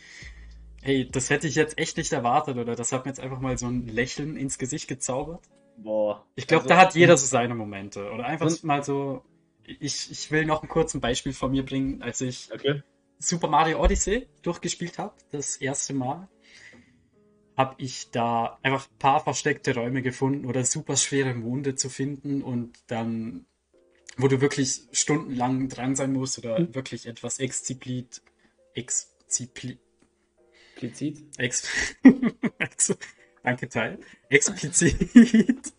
[0.83, 3.59] hey, das hätte ich jetzt echt nicht erwartet oder das hat mir jetzt einfach mal
[3.59, 5.45] so ein Lächeln ins Gesicht gezaubert?
[5.77, 6.25] Boah.
[6.35, 8.11] Ich glaube, also, da hat jeder so seine Momente.
[8.11, 9.23] Oder einfach mal so,
[9.65, 12.83] ich, ich will noch ein kurzes Beispiel von mir bringen, als ich okay.
[13.19, 16.29] Super Mario Odyssey durchgespielt habe, das erste Mal,
[17.57, 22.43] habe ich da einfach ein paar versteckte Räume gefunden oder super schwere Monde zu finden
[22.43, 23.47] und dann,
[24.17, 26.75] wo du wirklich stundenlang dran sein musst oder mhm.
[26.75, 28.23] wirklich etwas explizit,
[28.75, 29.79] explizit,
[31.37, 31.69] Ex
[33.43, 35.73] danke Teil, explizit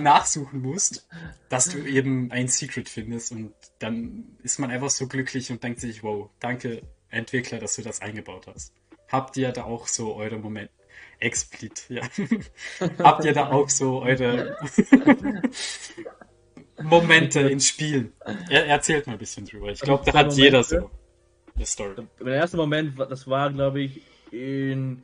[0.00, 1.08] nachsuchen musst,
[1.48, 5.80] dass du eben ein Secret findest und dann ist man einfach so glücklich und denkt
[5.80, 8.72] sich, wow, danke Entwickler, dass du das eingebaut hast.
[9.08, 10.72] Habt ihr da auch so eure Momente?
[11.18, 12.02] Explit, ja.
[12.98, 14.56] Habt ihr da auch so eure
[16.82, 18.12] Momente in Spielen?
[18.50, 19.70] Er, erzählt mal ein bisschen drüber.
[19.70, 20.90] Ich glaube, da hat Momente, jeder so
[21.54, 21.94] eine Story.
[22.20, 25.02] Der erste Moment, das war, glaube ich, in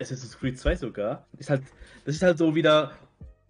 [0.00, 1.26] Assassin's Creed 2 sogar.
[1.38, 1.62] Ist halt,
[2.04, 2.98] das ist halt so wieder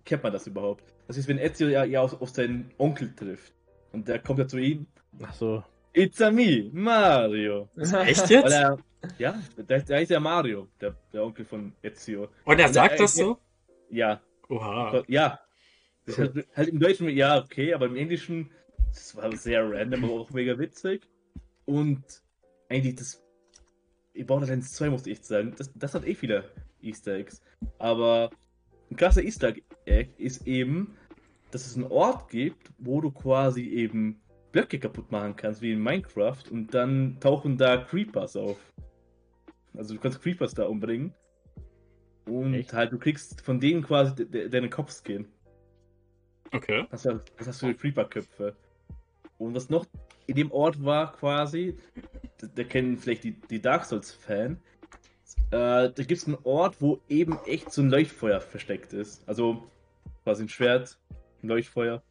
[0.05, 0.85] kennt man das überhaupt?
[1.07, 3.53] Das ist, wenn Ezio ja, ja auf, auf seinen Onkel trifft.
[3.93, 4.87] Und der kommt ja zu ihm.
[5.23, 5.65] Ach so.
[5.93, 7.69] It's a me, Mario.
[7.77, 8.53] Echt jetzt?
[8.53, 8.79] Er,
[9.19, 12.29] ja, der, der ist ja Mario, der, der Onkel von Ezio.
[12.45, 13.39] Und er sagt der, das so?
[13.91, 14.21] Ja.
[14.49, 15.03] Oha.
[15.09, 15.41] Ja.
[16.07, 18.51] Das halt, halt, im Deutschen, ja, okay, aber im Englischen,
[18.89, 21.03] das war sehr random, aber auch mega witzig.
[21.65, 22.23] Und
[22.69, 23.23] eigentlich das.
[24.15, 26.51] Ich Borderlands 2 muss ich sagen, das, das hat eh viele
[26.83, 27.41] Easter Eggs.
[27.79, 28.31] Aber
[28.91, 29.63] ein krasser Easter Egg
[30.19, 30.97] ist eben,
[31.51, 34.21] dass es einen Ort gibt, wo du quasi eben
[34.53, 38.59] Blöcke kaputt machen kannst, wie in Minecraft, und dann tauchen da Creepers auf.
[39.75, 41.15] Also du kannst Creepers da umbringen.
[42.27, 42.73] Und Echt?
[42.73, 45.27] halt, du kriegst von denen quasi de de deine Kopfskin.
[46.53, 46.87] Okay.
[46.91, 48.55] Das, das hast du für Creeper-Köpfe.
[49.39, 49.87] Und was noch
[50.27, 51.77] in dem Ort war quasi,
[52.55, 54.61] da kennen vielleicht die, die Dark Souls-Fan,
[55.51, 59.27] äh, da gibt es einen Ort, wo eben echt so ein Leuchtfeuer versteckt ist.
[59.29, 59.67] Also
[60.25, 60.99] quasi ein Schwert,
[61.43, 62.03] ein Leuchtfeuer.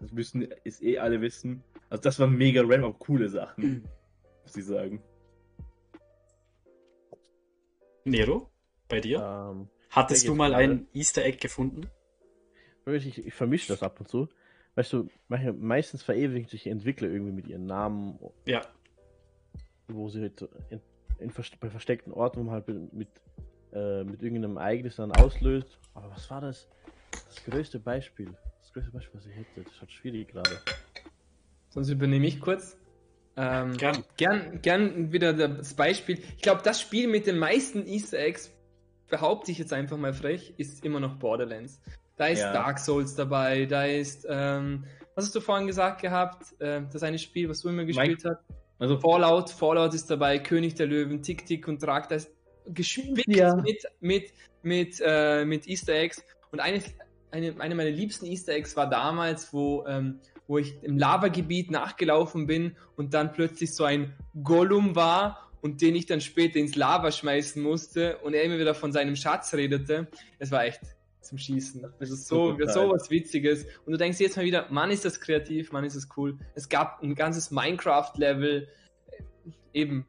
[0.00, 1.62] Das müssen es eh alle wissen.
[1.90, 3.84] Also das waren mega random, aber coole Sachen, mhm.
[4.42, 5.02] muss ich sagen.
[8.04, 8.50] Nero,
[8.88, 9.18] bei dir?
[9.18, 11.88] Ähm, Hattest du mal ein Easter Egg gefunden?
[12.86, 14.28] Ich, ich vermische das ab und zu.
[14.74, 18.18] Weißt du, meistens verewigen sich Entwickler irgendwie mit ihren Namen.
[18.46, 18.62] Ja.
[19.88, 20.80] Wo sie halt in,
[21.60, 23.08] bei versteckten Orten, wo man halt mit,
[23.72, 25.80] äh, mit irgendeinem Ereignis dann auslöst.
[25.94, 26.68] Aber was war das?
[27.10, 28.32] Das größte Beispiel.
[28.62, 29.62] Das größte Beispiel, was ich hätte.
[29.64, 30.60] Das hat schwierig gerade.
[31.70, 32.76] Sonst übernehme ich kurz.
[33.36, 34.04] Ähm, gern.
[34.16, 34.62] gern.
[34.62, 36.18] Gern wieder das Beispiel.
[36.36, 38.52] Ich glaube, das Spiel mit den meisten Easter Eggs
[39.08, 41.80] behaupte ich jetzt einfach mal frech, ist immer noch Borderlands.
[42.16, 42.52] Da ist ja.
[42.52, 46.60] Dark Souls dabei, da ist, ähm, was hast du vorhin gesagt gehabt?
[46.60, 48.42] Äh, das eine Spiel, was du immer gespielt hast.
[48.78, 52.30] Also Fallout, Fallout ist dabei, König der Löwen, Tick Tick und Drag, da ist
[52.66, 53.56] gespickt ja.
[53.56, 56.22] mit, mit, mit, äh, mit Easter Eggs.
[56.50, 56.82] Und eine,
[57.30, 62.46] eine, eine meiner liebsten Easter Eggs war damals, wo, ähm, wo ich im Lavagebiet nachgelaufen
[62.46, 67.10] bin und dann plötzlich so ein Gollum war und den ich dann später ins Lava
[67.10, 70.08] schmeißen musste und er immer wieder von seinem Schatz redete.
[70.38, 70.80] Es war echt
[71.20, 71.86] zum Schießen.
[71.98, 73.64] Das ist so, so was Witziges.
[73.84, 76.38] Und du denkst jetzt mal wieder, Mann, ist das kreativ, Mann, ist das cool.
[76.54, 78.68] Es gab ein ganzes Minecraft-Level,
[79.74, 80.06] eben.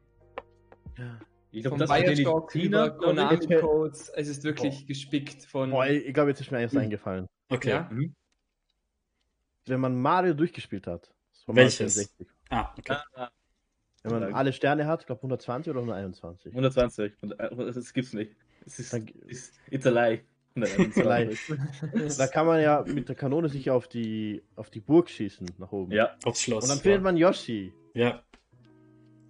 [0.96, 1.18] Ja.
[1.52, 4.10] Ich glaube, das Bioshock über Konami-Codes.
[4.10, 4.86] Es ist wirklich Boah.
[4.86, 5.70] gespickt von.
[5.70, 6.80] Boah, ich glaube, jetzt ist mir eines mhm.
[6.80, 7.26] eingefallen.
[7.48, 7.70] Okay.
[7.70, 7.88] Ja?
[7.90, 8.14] Mhm.
[9.66, 11.12] Wenn man Mario durchgespielt hat.
[11.46, 12.14] Welches?
[12.48, 12.96] Ah, okay.
[13.14, 13.30] Ah,
[14.02, 16.52] wenn man alle Sterne hat, ich glaube 120 oder 121?
[16.52, 17.12] 120.
[17.20, 18.34] Das gibt's nicht.
[18.66, 20.22] Es ist, Dann, ist it's a lie.
[20.54, 20.92] Nein,
[22.18, 25.70] da kann man ja mit der Kanone sich auf die, auf die Burg schießen, nach
[25.70, 25.92] oben.
[25.92, 26.64] Ja, aufs Schloss.
[26.64, 27.72] Und dann findet man Yoshi.
[27.94, 28.22] Ja.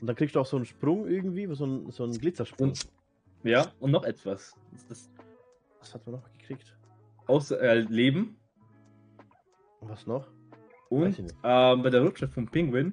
[0.01, 2.69] Und dann kriegst du auch so einen Sprung irgendwie, so einen, so einen Glitzersprung.
[2.69, 2.89] Und,
[3.43, 4.55] ja, und noch etwas.
[4.89, 5.11] Das,
[5.79, 6.77] was hat man noch gekriegt?
[7.27, 8.37] Außer äh, Leben.
[9.83, 10.29] Was noch?
[10.89, 12.93] Und ähm, bei der Rutsche vom Pinguin,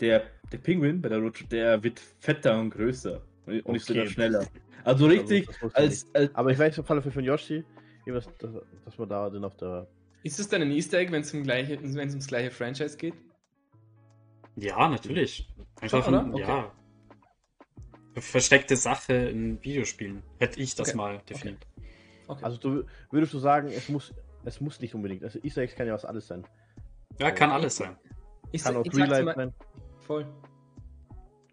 [0.00, 3.22] der, der Pinguin bei der Rutsche, der wird fetter und größer.
[3.46, 3.72] Und okay.
[3.72, 4.46] nicht sogar schneller.
[4.84, 7.64] Also richtig, also, als, als, Aber ich weiß auf jeden Fall von Yoshi,
[8.06, 8.28] dass,
[8.84, 9.88] dass man da den auf der.
[10.22, 13.14] Ist es dann ein Easter Egg, wenn es um gleiche, ums gleiche Franchise geht?
[14.60, 15.48] Ja, natürlich.
[15.80, 16.42] Einfach Schon, ein, okay.
[16.42, 16.72] ja.
[18.16, 20.22] Versteckte Sache in Videospielen.
[20.38, 20.96] Hätte ich das okay.
[20.96, 21.66] mal definiert.
[22.26, 22.44] Okay.
[22.44, 24.12] Also du würdest du sagen, es muss,
[24.44, 25.22] es muss nicht unbedingt.
[25.22, 26.44] Also Easter Eggs kann ja was alles sein.
[27.18, 27.96] Ja, kann alles sein.
[28.52, 29.54] Ich, kann auch Real Life sein.
[30.00, 30.26] Voll.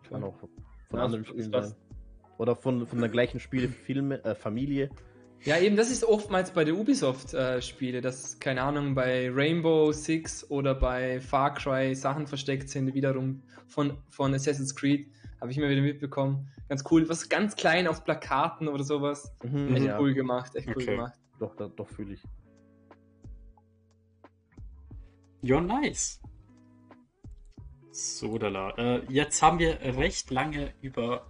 [0.10, 0.50] Kann auch von
[0.94, 1.76] ja, anderen Spielen sein.
[2.38, 4.90] Oder von, von der gleichen Spielefilme, äh, Familie.
[5.46, 10.50] Ja, eben, das ist oftmals bei der Ubisoft-Spiele, äh, dass, keine Ahnung, bei Rainbow Six
[10.50, 15.08] oder bei Far Cry Sachen versteckt sind, wiederum von, von Assassin's Creed.
[15.40, 16.48] Habe ich immer wieder mitbekommen.
[16.68, 17.08] Ganz cool.
[17.10, 19.32] Was ganz klein auf Plakaten oder sowas.
[19.44, 20.00] Mhm, echt ja.
[20.00, 20.96] cool gemacht, echt cool okay.
[20.96, 21.14] gemacht.
[21.40, 22.24] Doch, doch, doch fühle ich.
[25.44, 26.20] You're nice.
[27.92, 31.28] So, da äh, Jetzt haben wir recht lange über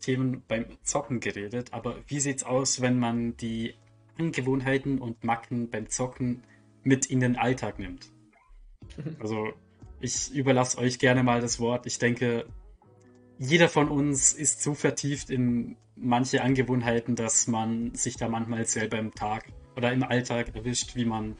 [0.00, 3.74] Themen beim Zocken geredet, aber wie sieht's aus, wenn man die
[4.18, 6.42] Angewohnheiten und Macken beim Zocken
[6.82, 8.10] mit in den Alltag nimmt?
[9.20, 9.52] Also,
[10.00, 11.86] ich überlasse euch gerne mal das Wort.
[11.86, 12.46] Ich denke,
[13.38, 18.98] jeder von uns ist zu vertieft in manche Angewohnheiten, dass man sich da manchmal selber
[18.98, 21.36] im Tag oder im Alltag erwischt, wie man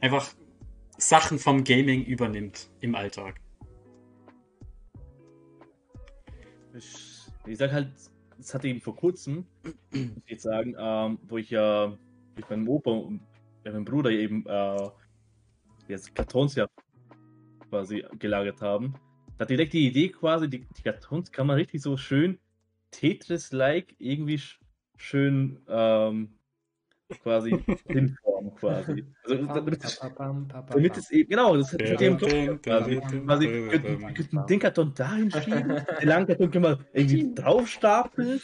[0.00, 0.32] einfach
[0.98, 3.40] Sachen vom Gaming übernimmt im Alltag.
[6.74, 7.11] Ich
[7.46, 7.88] ich sag halt,
[8.36, 11.96] das hatte ich vor kurzem, muss ich jetzt sagen, ähm, wo ich ja
[12.36, 13.20] mit meinem Opa und
[13.64, 14.88] meinem Bruder eben äh,
[15.88, 16.66] jetzt Kartons ja
[17.68, 18.94] quasi gelagert haben.
[19.38, 22.38] Da direkt die Idee quasi, die, die Kartons kann man richtig so schön
[22.90, 24.60] Tetris-like irgendwie sch
[24.96, 26.34] schön ähm,
[27.20, 27.56] quasi
[27.88, 29.04] hinformen quasi.
[29.24, 30.00] Also damit, es,
[30.70, 32.18] damit es eben, genau, das hat eben
[32.62, 38.40] quasi, quasi den Karton dahin schieben, den langen Karton können wir irgendwie draufstapeln,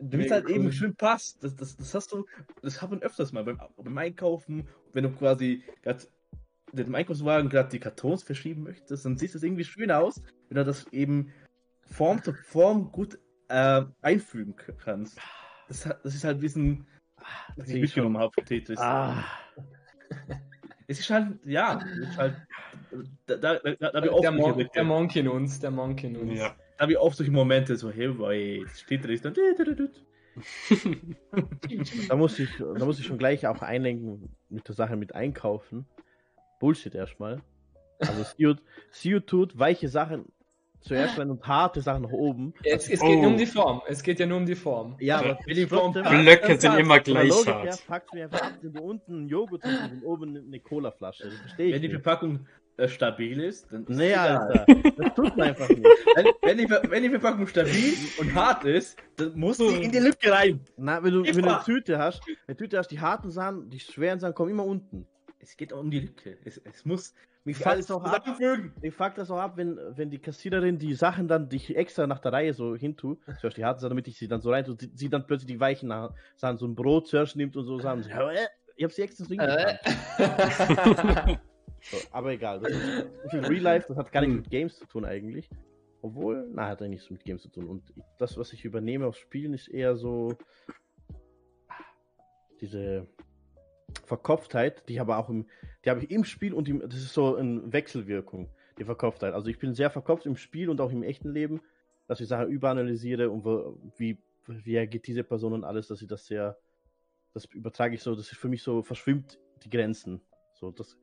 [0.00, 1.42] damit es halt eben schön passt.
[1.42, 2.26] Das, das, das hast du,
[2.62, 6.04] das hat man öfters mal beim, beim Einkaufen, wenn du quasi gerade
[6.72, 10.64] dem Einkaufswagen gerade die Kartons verschieben möchtest, dann sieht es irgendwie schön aus, wenn du
[10.64, 11.32] das eben
[11.82, 15.18] Form zu Form gut äh, einfügen kannst.
[15.68, 16.86] Das, das ist halt ein bisschen
[17.56, 18.78] was ich mitgenommen habe für Tetris.
[18.78, 19.24] Ah.
[20.88, 22.36] Es ist halt, ja, es ist halt,
[23.26, 26.04] da, da, da, da habe ich oft der, Mon der Monk in uns, der Monk
[26.04, 26.38] in uns.
[26.38, 26.54] Ja.
[26.76, 29.34] Da habe ich oft solche Momente so, hey, weil Tetris dann.
[32.08, 35.86] da muss ich, da muss ich schon gleich auch einlenken mit der Sache mit einkaufen.
[36.60, 37.40] Bullshit erstmal.
[37.98, 38.24] Also
[38.90, 40.26] Sio tut weiche Sachen
[40.82, 42.54] zuerst rein und harte Sachen nach oben.
[42.62, 43.22] Es, es geht oh.
[43.22, 43.82] nur um die Form.
[43.88, 44.96] Es geht ja nur um die Form.
[45.00, 45.92] Ja, aber für die Form.
[45.92, 47.80] Blöcke sind immer gleich hart.
[47.88, 51.30] Ja, du mir einfach ab, wenn du unten einen Joghurt hast und oben eine Colaflasche.
[51.56, 53.84] Wenn die Verpackung äh, stabil ist, dann.
[53.88, 54.64] Nee, Alter.
[54.96, 55.82] Das tut man einfach nicht.
[56.14, 59.98] Wenn, wenn, die, wenn die Verpackung stabil und hart ist, dann musst du in die
[59.98, 60.60] Lücke rein.
[60.76, 63.80] Na, wenn du, wenn du eine Tüte hast, eine Tüte hast, die harten Sachen, die
[63.80, 65.06] schweren Sachen kommen immer unten.
[65.38, 66.36] Es geht auch um die Lücke.
[66.44, 68.24] Es, es muss, mich fuckt es auch ab.
[68.80, 72.20] Mich fuckt das auch ab, wenn, wenn die Kassiererin die Sachen dann dich extra nach
[72.20, 74.76] der Reihe so hintut, zuerst die harten Sachen, damit ich sie dann so rein tue,
[74.78, 75.92] sie, sie dann plötzlich die weichen
[76.36, 78.04] Sachen, so ein Brot zuerst nimmt und so Sachen.
[78.76, 79.76] Ich hab sie extra so äh.
[81.82, 84.86] so, Aber egal, das ist so Real Life, das hat gar nichts mit Games zu
[84.86, 85.50] tun eigentlich.
[86.00, 87.66] Obwohl, na, hat er nichts mit Games zu tun.
[87.66, 90.36] Und das, was ich übernehme aufs Spielen, ist eher so
[92.60, 93.06] diese
[94.04, 95.46] Verkopftheit, die aber auch im,
[95.84, 99.34] die habe ich im Spiel und im, das ist so eine Wechselwirkung, die Verkopftheit.
[99.34, 101.60] Also ich bin sehr verkopft im Spiel und auch im echten Leben,
[102.06, 103.44] dass ich Sachen überanalysiere und
[103.98, 106.58] wie, wie reagiert diese Person und alles, dass ich das sehr,
[107.32, 110.20] das übertrage ich so, das ist für mich so, verschwimmt die Grenzen.
[110.54, 110.96] So, das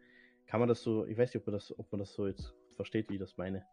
[0.48, 2.54] kann man das so, ich weiß nicht, ob man das, ob man das so jetzt
[2.76, 3.66] versteht, wie ich das meine.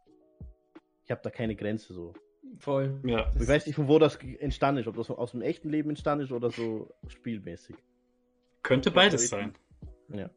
[1.04, 2.14] Ich habe da keine Grenze so.
[2.58, 3.00] Voll.
[3.04, 3.30] Ja.
[3.38, 6.24] Ich weiß nicht, von wo das entstanden ist, ob das aus dem echten Leben entstanden
[6.24, 7.76] ist oder so spielmäßig.
[8.62, 9.54] Könnte beides sein.
[10.08, 10.30] Ja.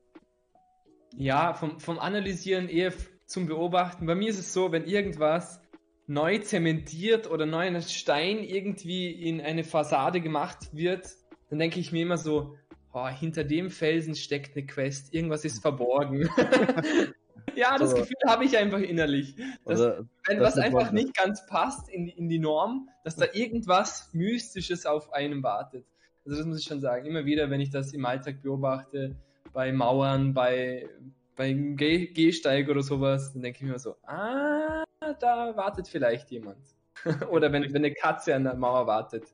[1.16, 2.94] Ja, vom, vom Analysieren eher
[3.26, 4.06] zum Beobachten.
[4.06, 5.62] Bei mir ist es so, wenn irgendwas
[6.08, 11.08] neu zementiert oder neu ein Stein irgendwie in eine Fassade gemacht wird,
[11.50, 12.56] dann denke ich mir immer so,
[12.94, 16.28] oh, hinter dem Felsen steckt eine Quest, irgendwas ist verborgen.
[17.56, 19.36] ja, das Gefühl habe ich einfach innerlich.
[19.66, 19.80] Dass,
[20.26, 25.14] wenn was einfach nicht ganz passt in, in die Norm, dass da irgendwas Mystisches auf
[25.14, 25.86] einem wartet.
[26.26, 27.06] Also das muss ich schon sagen.
[27.06, 29.16] Immer wieder, wenn ich das im Alltag beobachte,
[29.54, 30.88] bei Mauern, bei,
[31.36, 34.84] bei Gehsteig oder sowas, dann denke ich mir so, ah,
[35.20, 36.58] da wartet vielleicht jemand.
[37.30, 39.34] oder wenn, wenn eine Katze an der Mauer wartet.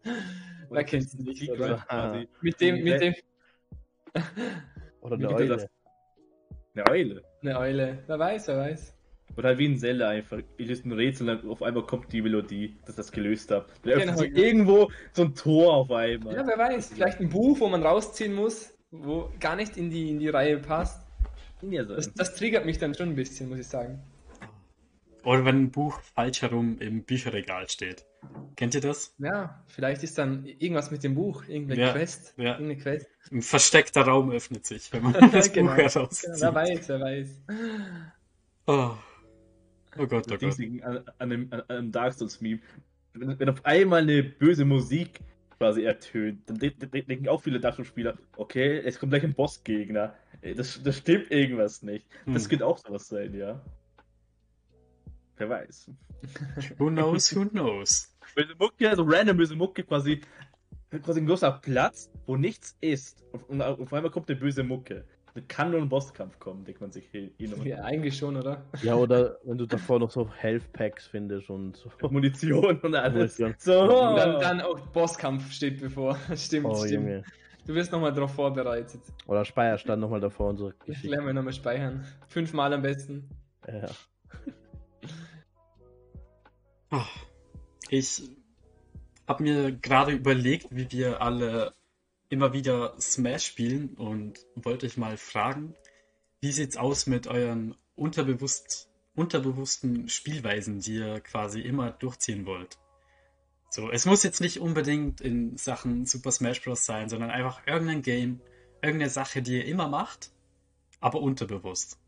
[0.69, 1.83] Wer kennt sie nicht, oder?
[1.89, 2.21] Ah.
[2.41, 3.15] Mit dem, mit dem.
[5.01, 5.69] oder eine Eule.
[6.75, 7.23] Eine Eule.
[7.41, 8.03] Eine Eule.
[8.07, 8.95] Wer weiß, wer weiß.
[9.37, 10.39] Oder halt wie ein Zelda einfach.
[10.57, 13.51] Ich löse ein Rätsel und dann auf einmal kommt die Melodie, dass ich das gelöst
[13.51, 13.65] habe.
[13.83, 14.13] Dann genau.
[14.13, 16.35] öffnet irgendwo so ein Tor auf einmal.
[16.35, 16.93] Ja, wer weiß.
[16.93, 20.57] Vielleicht ein Buch, wo man rausziehen muss, wo gar nicht in die, in die Reihe
[20.57, 21.05] passt.
[21.61, 24.03] Das, das triggert mich dann schon ein bisschen, muss ich sagen.
[25.23, 28.05] Oder wenn ein Buch falsch herum im Bücherregal steht.
[28.55, 29.15] Kennt ihr das?
[29.17, 32.35] Ja, vielleicht ist dann irgendwas mit dem Buch, irgendeine ja, Quest.
[32.37, 32.51] Ja.
[32.53, 33.07] Irgendeine Quest.
[33.31, 35.71] Ein versteckter Raum öffnet sich, wenn man das genau.
[35.71, 36.29] Buch herauszieht.
[36.39, 37.41] Wer weiß, wer weiß.
[38.67, 38.91] Oh,
[39.97, 40.59] oh Gott, oh Gott.
[40.59, 42.59] An, an, einem, an einem Dark Souls Meme.
[43.13, 45.21] Wenn, wenn auf einmal eine böse Musik
[45.65, 50.13] quasi ertönt, dann denken auch viele Dark Souls Spieler, okay, es kommt gleich ein Bossgegner.
[50.55, 52.05] Das, das stimmt irgendwas nicht.
[52.27, 52.49] Das hm.
[52.49, 53.59] könnte auch sowas sein, ja.
[55.37, 55.89] Wer weiß.
[56.77, 58.15] Who knows, who knows.
[58.35, 60.21] Böse Mucke, also random böse Mucke quasi,
[61.01, 63.23] quasi ein großer Platz, wo nichts ist.
[63.47, 65.03] Und, auf einmal kommt eine böse Mucke.
[65.49, 68.63] Kann nur ein Bosskampf kommen, denkt man sich hin und Ja, eigentlich schon, oder?
[68.81, 71.91] Ja, oder wenn du davor noch so Health Packs findest und so.
[72.09, 73.37] Munition und alles.
[73.37, 73.55] Munition.
[73.57, 74.15] So.
[74.15, 76.17] Dann, dann, auch Bosskampf steht bevor.
[76.35, 77.07] stimmt, oh, stimmt.
[77.07, 77.23] Junge.
[77.67, 79.01] Du wirst nochmal darauf vorbereitet.
[79.27, 80.71] Oder Speicher stand nochmal davor und so.
[80.85, 82.05] Ich lerne mir nochmal speichern.
[82.27, 83.29] Fünfmal am besten.
[83.67, 83.89] Ja.
[87.89, 88.21] Ich
[89.27, 91.73] habe mir gerade überlegt, wie wir alle
[92.29, 95.75] immer wieder Smash spielen und wollte euch mal fragen,
[96.41, 102.77] wie sieht's aus mit euren unterbewusst, unterbewussten Spielweisen, die ihr quasi immer durchziehen wollt?
[103.69, 106.85] So, es muss jetzt nicht unbedingt in Sachen Super Smash Bros.
[106.85, 108.41] sein, sondern einfach irgendein Game,
[108.81, 110.31] irgendeine Sache, die ihr immer macht,
[110.99, 111.99] aber unterbewusst,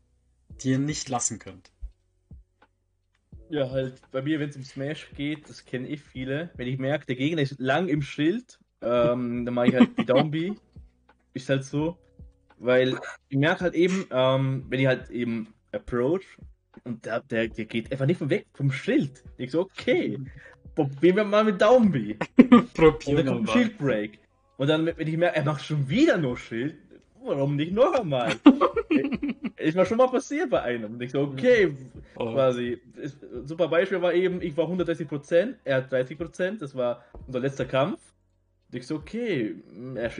[0.62, 1.70] die ihr nicht lassen könnt.
[3.50, 6.50] Ja, halt bei mir, wenn es um Smash geht, das kenne ich viele.
[6.54, 10.04] Wenn ich merke, der Gegner ist lang im Schild, ähm, dann mache ich halt die
[10.04, 10.54] Downbee.
[11.34, 11.96] ist halt so.
[12.58, 16.38] Weil ich merke halt eben, ähm, wenn ich halt eben approach
[16.84, 19.22] und der, der, der geht einfach nicht weg vom Schild.
[19.36, 20.18] Ich so, okay,
[20.74, 22.16] probieren wir mal mit Downbee.
[22.74, 23.52] Probieren wir mal.
[23.52, 24.18] Shield Break.
[24.56, 26.76] Und dann, wenn ich merke, er macht schon wieder nur Schild,
[27.22, 28.34] warum nicht noch einmal?
[29.56, 30.94] ist mir schon mal passiert bei einem.
[30.94, 31.74] Und ich so, okay,
[32.16, 32.32] oh.
[32.32, 32.80] quasi.
[33.44, 38.00] Super Beispiel war eben, ich war 130%, er hat 30%, das war unser letzter Kampf.
[38.72, 39.54] Ich so, okay,
[39.94, 40.12] er,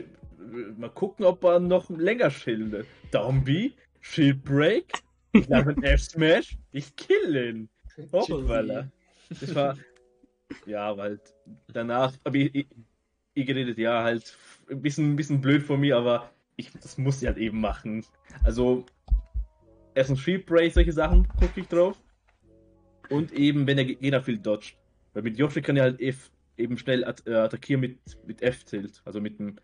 [0.79, 2.87] mal gucken, ob er noch länger schildet.
[3.11, 7.69] Downbee, Shield Break, ich nach einem F-Smash, ich kill ihn.
[8.13, 8.89] Hoppala.
[9.29, 9.77] Das war,
[10.67, 11.21] ja, weil
[11.73, 12.67] danach habe ich, ich,
[13.35, 14.37] ich geredet, ja, halt
[14.71, 18.05] ein bisschen, ein bisschen blöd von mir, aber ich, das muss ich halt eben machen.
[18.45, 18.87] Also,
[19.95, 22.01] erst ein Shield Break, solche Sachen gucke ich drauf.
[23.11, 24.77] Und eben, wenn der Gegner viel dodgt.
[25.13, 29.03] Weil mit Yoshi kann er halt F eben schnell at äh, attackieren mit, mit F-Tilt.
[29.05, 29.57] Also mit einem.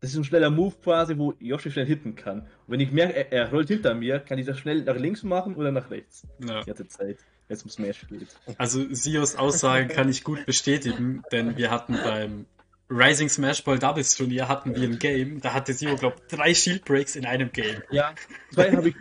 [0.00, 2.42] Das ist ein schneller Move quasi, wo Yoshi schnell hitten kann.
[2.42, 5.24] Und wenn ich merke, er, er rollt hinter mir, kann ich das schnell nach links
[5.24, 6.24] machen oder nach rechts.
[6.46, 6.60] Ja.
[6.60, 7.18] Ich hatte Zeit,
[7.48, 8.28] wenn es um Smash geht.
[8.58, 12.46] Also Sios Aussage kann ich gut bestätigen, denn wir hatten beim
[12.90, 16.54] Rising Smash Ball Doubles Turnier hatten wir ein Game, da hatte Zero, glaube ich, drei
[16.54, 17.82] Shield Breaks in einem Game.
[17.90, 18.14] Ja,
[18.52, 18.94] zwei habe ich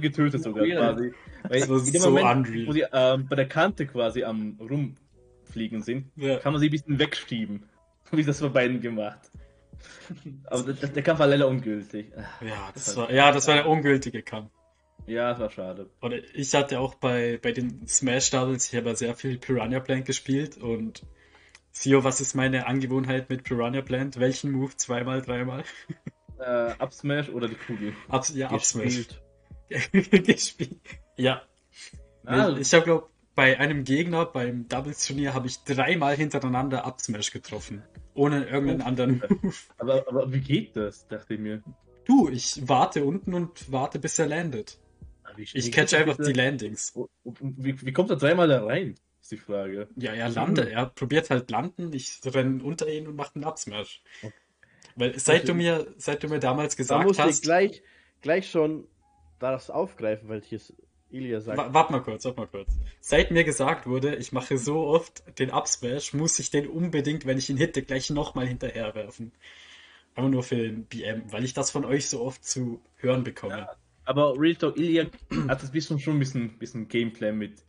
[0.00, 1.12] getötet sogar quasi.
[1.48, 2.66] Weil das war so Moment, unreal.
[2.66, 4.56] Wo sie ähm, bei der Kante quasi am
[5.50, 6.38] rumfliegen sind, ja.
[6.38, 7.64] kann man sie ein bisschen wegschieben.
[8.12, 9.30] Wie das bei beiden gemacht.
[10.46, 12.12] Aber der, der Kampf war leider ungültig.
[12.40, 14.50] Ja, das war, ja, das war der ungültige Kampf.
[15.06, 15.90] Ja, das war schade.
[16.02, 19.80] Oder ich hatte auch bei, bei den Smash Doubles, ich habe ja sehr viel Piranha
[19.80, 21.06] Plant gespielt und
[21.72, 24.18] Sio, was ist meine Angewohnheit mit Piranha Plant?
[24.18, 25.62] Welchen Move zweimal, dreimal?
[26.38, 27.94] Äh, Upsmash oder die Kugel?
[28.08, 29.06] Up, ja, Upsmash.
[29.92, 30.80] gespielt.
[31.16, 31.42] Ja.
[32.24, 37.82] Ah, ich habe, glaube bei einem Gegner beim Doubles-Turnier habe ich dreimal hintereinander Upsmash getroffen.
[38.14, 39.54] Ohne irgendeinen oh, anderen Move.
[39.78, 41.62] Aber, aber wie geht das, dachte ich mir.
[42.04, 44.78] Du, ich warte unten und warte, bis er landet.
[45.36, 46.92] Ich catch einfach die Landings.
[47.24, 48.96] Wie, wie kommt er dreimal da rein?
[49.20, 49.88] Ist die Frage.
[49.96, 50.68] Ja, er landet.
[50.68, 51.92] Er probiert halt landen.
[51.92, 54.02] Ich renne unter ihn und mache einen Upsmash.
[54.22, 54.34] Okay.
[54.96, 57.36] Weil seit du mir, seit du mir damals gesagt da musst hast.
[57.36, 57.82] Ich gleich,
[58.22, 58.86] gleich schon
[59.38, 60.60] das aufgreifen, weil hier
[61.12, 61.74] Ilya sagt.
[61.74, 62.78] Warte mal kurz, warte mal kurz.
[63.00, 67.38] Seit mir gesagt wurde, ich mache so oft den Upsmash, muss ich den unbedingt, wenn
[67.38, 69.32] ich ihn hitte, gleich nochmal hinterher werfen.
[70.14, 73.58] Aber nur für den BM, weil ich das von euch so oft zu hören bekomme.
[73.58, 75.06] Ja, aber Real Talk, Ilya
[75.48, 77.62] hat das bisschen schon ein bisschen, bisschen Gameplay mit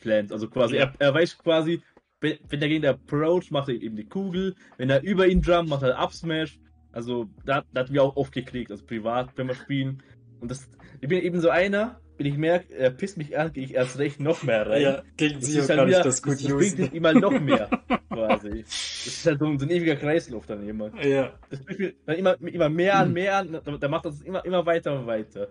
[0.00, 0.32] Plans.
[0.32, 0.82] Also quasi, ja.
[0.82, 1.82] er, er weiß quasi,
[2.20, 4.54] wenn, wenn der Gegner approach, macht er eben die Kugel.
[4.76, 6.58] Wenn er über ihn jumpt, macht er Upsmash.
[6.92, 10.02] Also da, da hatten wir auch oft gekriegt, also privat, wenn wir spielen.
[10.40, 10.68] Und das,
[11.00, 13.98] ich bin eben so einer, wenn ich merke, er pisst mich an, gehe ich erst
[13.98, 14.82] recht noch mehr rein.
[14.82, 16.58] Ja, gegen sie halt kann wieder, ich das gut das, usen.
[16.58, 17.70] Das bringt immer noch mehr,
[18.10, 18.60] quasi.
[18.60, 20.92] Das ist halt so ein, so ein ewiger Kreislauf dann immer.
[21.02, 21.32] Ja.
[21.48, 25.00] Das bringt dann immer, immer mehr an, mehr an, dann macht das immer, immer weiter
[25.00, 25.48] und weiter.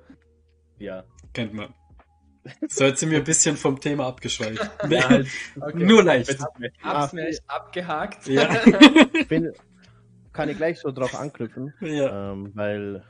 [0.77, 1.05] Ja.
[1.33, 1.73] Kennt man.
[2.67, 4.69] So, jetzt sind wir ein bisschen vom Thema abgeschweift.
[4.89, 5.27] Ja, halt,
[5.59, 5.73] okay.
[5.83, 6.37] Nur leicht.
[6.83, 8.27] Absmash abgehakt.
[8.27, 8.47] Ja.
[9.27, 9.53] Bin,
[10.33, 12.31] kann ich gleich so drauf anknüpfen, ja.
[12.31, 13.03] ähm, weil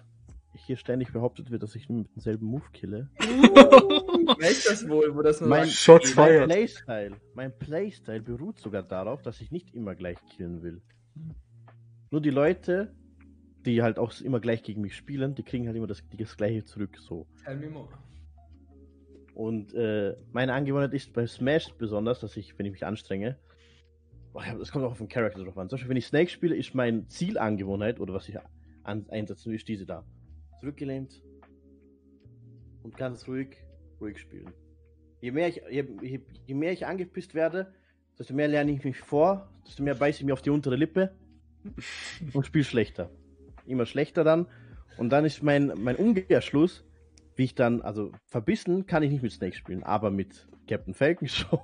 [0.54, 3.10] hier ständig behauptet wird, dass ich nur mit demselben Move kille.
[3.20, 9.22] Weiß das wohl, wo das nur mein, Shots mein Playstyle, mein Playstyle beruht sogar darauf,
[9.22, 10.82] dass ich nicht immer gleich killen will.
[12.12, 12.94] Nur die Leute,
[13.66, 16.66] die halt auch immer gleich gegen mich spielen, die kriegen halt immer das, das gleiche
[16.66, 17.28] zurück, so.
[17.44, 17.90] Tell me more.
[19.36, 23.38] Und äh, meine Angewohnheit ist bei Smash besonders, dass ich, wenn ich mich anstrenge,
[24.36, 25.70] ja, das kommt auch auf den Charakter drauf an.
[25.70, 28.38] Zum Beispiel, wenn ich Snake spiele, ist meine Zielangewohnheit oder was ich
[28.84, 30.06] an, einsetze, ist diese da.
[30.60, 31.24] Zurückgelehnt
[32.84, 33.58] und ganz ruhig,
[34.00, 34.52] ruhig spielen.
[35.22, 37.74] Je mehr ich, je, je, je mehr ich angepisst werde,
[38.18, 41.16] desto mehr lerne ich mich vor, desto mehr beiße ich mir auf die untere Lippe
[42.34, 43.10] und spiele schlechter.
[43.66, 44.48] Immer schlechter dann.
[44.98, 46.86] Und dann ist mein, mein Umkehrschluss,
[47.36, 51.28] wie ich dann, also verbissen kann ich nicht mit Snake spielen, aber mit Captain Falcon
[51.30, 51.60] schon.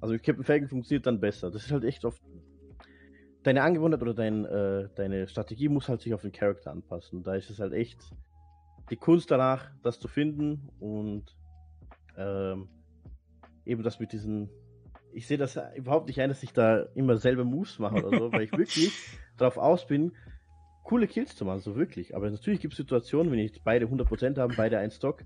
[0.00, 1.50] Also mit Captain Falcon funktioniert dann besser.
[1.50, 2.22] Das ist halt echt oft.
[3.46, 7.22] Deine Angewohnheit oder dein, äh, deine Strategie muss halt sich auf den Charakter anpassen.
[7.22, 7.96] Da ist es halt echt
[8.90, 11.26] die Kunst danach, das zu finden und
[12.18, 12.66] ähm,
[13.64, 14.50] eben das mit diesen.
[15.12, 18.32] Ich sehe das überhaupt nicht ein, dass ich da immer selber Moves mache oder so,
[18.32, 18.92] weil ich wirklich
[19.36, 20.10] darauf aus bin,
[20.82, 22.16] coole Kills zu machen, so wirklich.
[22.16, 25.22] Aber natürlich gibt es Situationen, wenn ich beide 100% haben, beide ein Stock,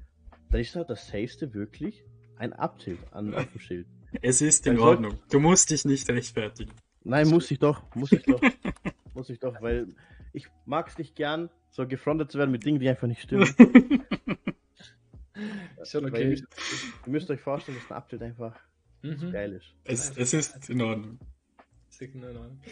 [0.51, 2.05] dann ist halt das Safeste wirklich
[2.37, 3.87] ein Uptilt an auf dem Schild.
[4.21, 5.19] Es ist in Ordnung.
[5.31, 6.75] Du musst dich nicht rechtfertigen.
[7.03, 8.41] Nein, muss ich doch, muss ich doch.
[9.15, 9.89] muss ich doch, weil
[10.33, 13.47] ich mag es nicht gern, so gefrontet zu werden mit Dingen, die einfach nicht stimmen.
[15.85, 16.33] Schon okay.
[16.33, 16.47] Ihr, ihr
[17.07, 18.55] müsst euch vorstellen, dass ein Update einfach
[19.03, 19.33] mhm.
[19.33, 19.73] geil ist.
[19.85, 21.19] Es, es ist in Ordnung.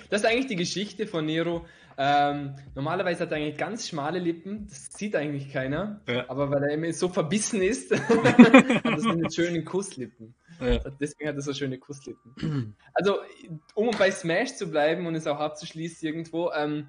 [0.09, 1.67] Das ist eigentlich die Geschichte von Nero.
[1.99, 6.31] Ähm, normalerweise hat er eigentlich ganz schmale Lippen, das sieht eigentlich keiner, ja.
[6.31, 10.35] aber weil er immer so verbissen ist, hat er so eine schönen Kusslippen.
[10.61, 10.79] Ja.
[11.01, 12.77] Deswegen hat er so schöne Kusslippen.
[12.95, 13.19] Also,
[13.75, 16.89] um bei Smash zu bleiben und es auch abzuschließen irgendwo, ähm,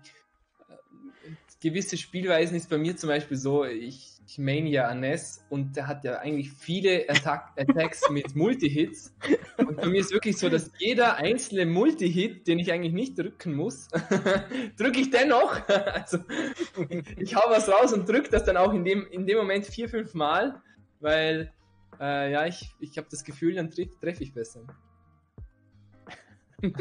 [1.61, 5.87] gewisse Spielweisen ist bei mir zum Beispiel so, ich ich main ja Anes und der
[5.87, 9.15] hat ja eigentlich viele Attack Attacks mit Multi-Hits.
[9.57, 13.55] Und bei mir ist wirklich so, dass jeder einzelne Multi-Hit, den ich eigentlich nicht drücken
[13.55, 13.87] muss,
[14.77, 15.67] drücke ich dennoch.
[15.67, 16.19] Also
[17.17, 19.89] ich hau was raus und drücke das dann auch in dem, in dem Moment vier,
[19.89, 20.61] fünf Mal,
[20.99, 21.51] weil
[21.99, 24.61] äh, ja, ich, ich habe das Gefühl, dann treffe treff ich besser.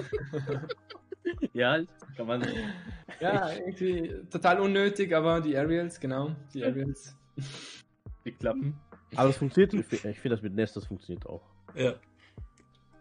[1.53, 1.81] ja,
[2.17, 2.47] kann man.
[3.21, 7.17] Ja, irgendwie total unnötig, aber die Aerials, genau, die Aerials
[8.25, 8.79] die klappen.
[9.17, 9.75] Aber es funktioniert.
[9.75, 11.43] Ich finde das mit Nest, das funktioniert auch.
[11.75, 11.95] Ja.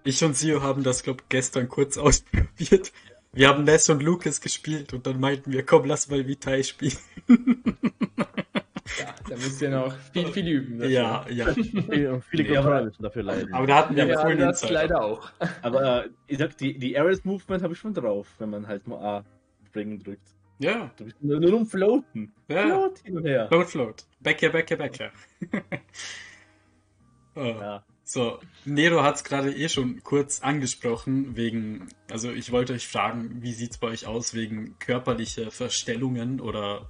[0.03, 2.93] Ich und Sio haben das, glaube ich, gestern kurz ausprobiert.
[3.33, 6.97] Wir haben Ness und Lucas gespielt und dann meinten wir, komm, lass mal Vitai spielen.
[8.99, 10.79] Ja, da müsst ihr noch viel, viel üben.
[10.79, 10.91] Dafür.
[10.91, 11.45] Ja, ja.
[12.21, 13.53] viele Controller müssen dafür leiden.
[13.53, 15.31] Aber da hatten wir ja, ja das leider auch.
[15.61, 18.87] Aber äh, ich sag, die, die Aerial Movement habe ich schon drauf, wenn man halt
[18.87, 19.25] nur A
[19.65, 20.27] springen drückt.
[20.59, 20.91] Ja.
[20.97, 22.33] Du bist nur, nur um Floaten.
[22.47, 22.65] Ja.
[22.65, 23.47] Float hin und her.
[23.47, 24.05] Float, float.
[24.19, 25.11] Bäcker, Bäcker, Bäcker.
[27.35, 27.41] oh.
[27.41, 27.83] Ja.
[28.03, 33.41] So, Nero hat es gerade eh schon kurz angesprochen, wegen, also ich wollte euch fragen,
[33.41, 36.89] wie sieht es bei euch aus wegen körperlicher Verstellungen oder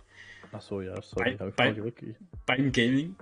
[0.52, 1.94] Ach so, ja, sorry, bei, bei,
[2.46, 3.16] beim Gaming?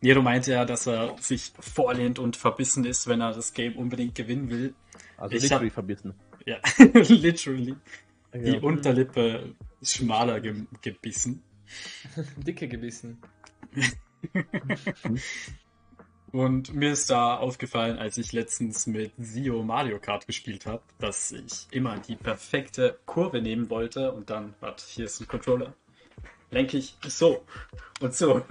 [0.00, 4.14] Nero meinte ja, dass er sich vorlehnt und verbissen ist, wenn er das Game unbedingt
[4.14, 4.74] gewinnen will.
[5.16, 6.14] Also ich literally hab, verbissen.
[6.46, 6.56] Ja,
[6.94, 7.76] literally.
[8.32, 8.38] Ja.
[8.38, 11.42] Die Unterlippe schmaler ge gebissen.
[12.36, 13.18] Dicke gebissen.
[16.32, 21.32] Und mir ist da aufgefallen, als ich letztens mit Sio Mario Kart gespielt habe, dass
[21.32, 25.74] ich immer die perfekte Kurve nehmen wollte und dann, warte, hier ist ein Controller,
[26.50, 27.44] lenke ich so
[28.00, 28.42] und so.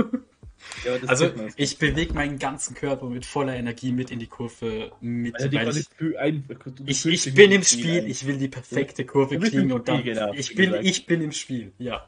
[0.83, 5.35] Ja, also ich bewege meinen ganzen Körper mit voller Energie mit in die Kurve mit.
[5.35, 6.43] Also weil ich, ein,
[6.85, 10.03] ich, ich bin im Spiel, ich will die perfekte Kurve kriegen und dann.
[10.03, 12.07] Genau, ich, bin, ich bin im Spiel, ja.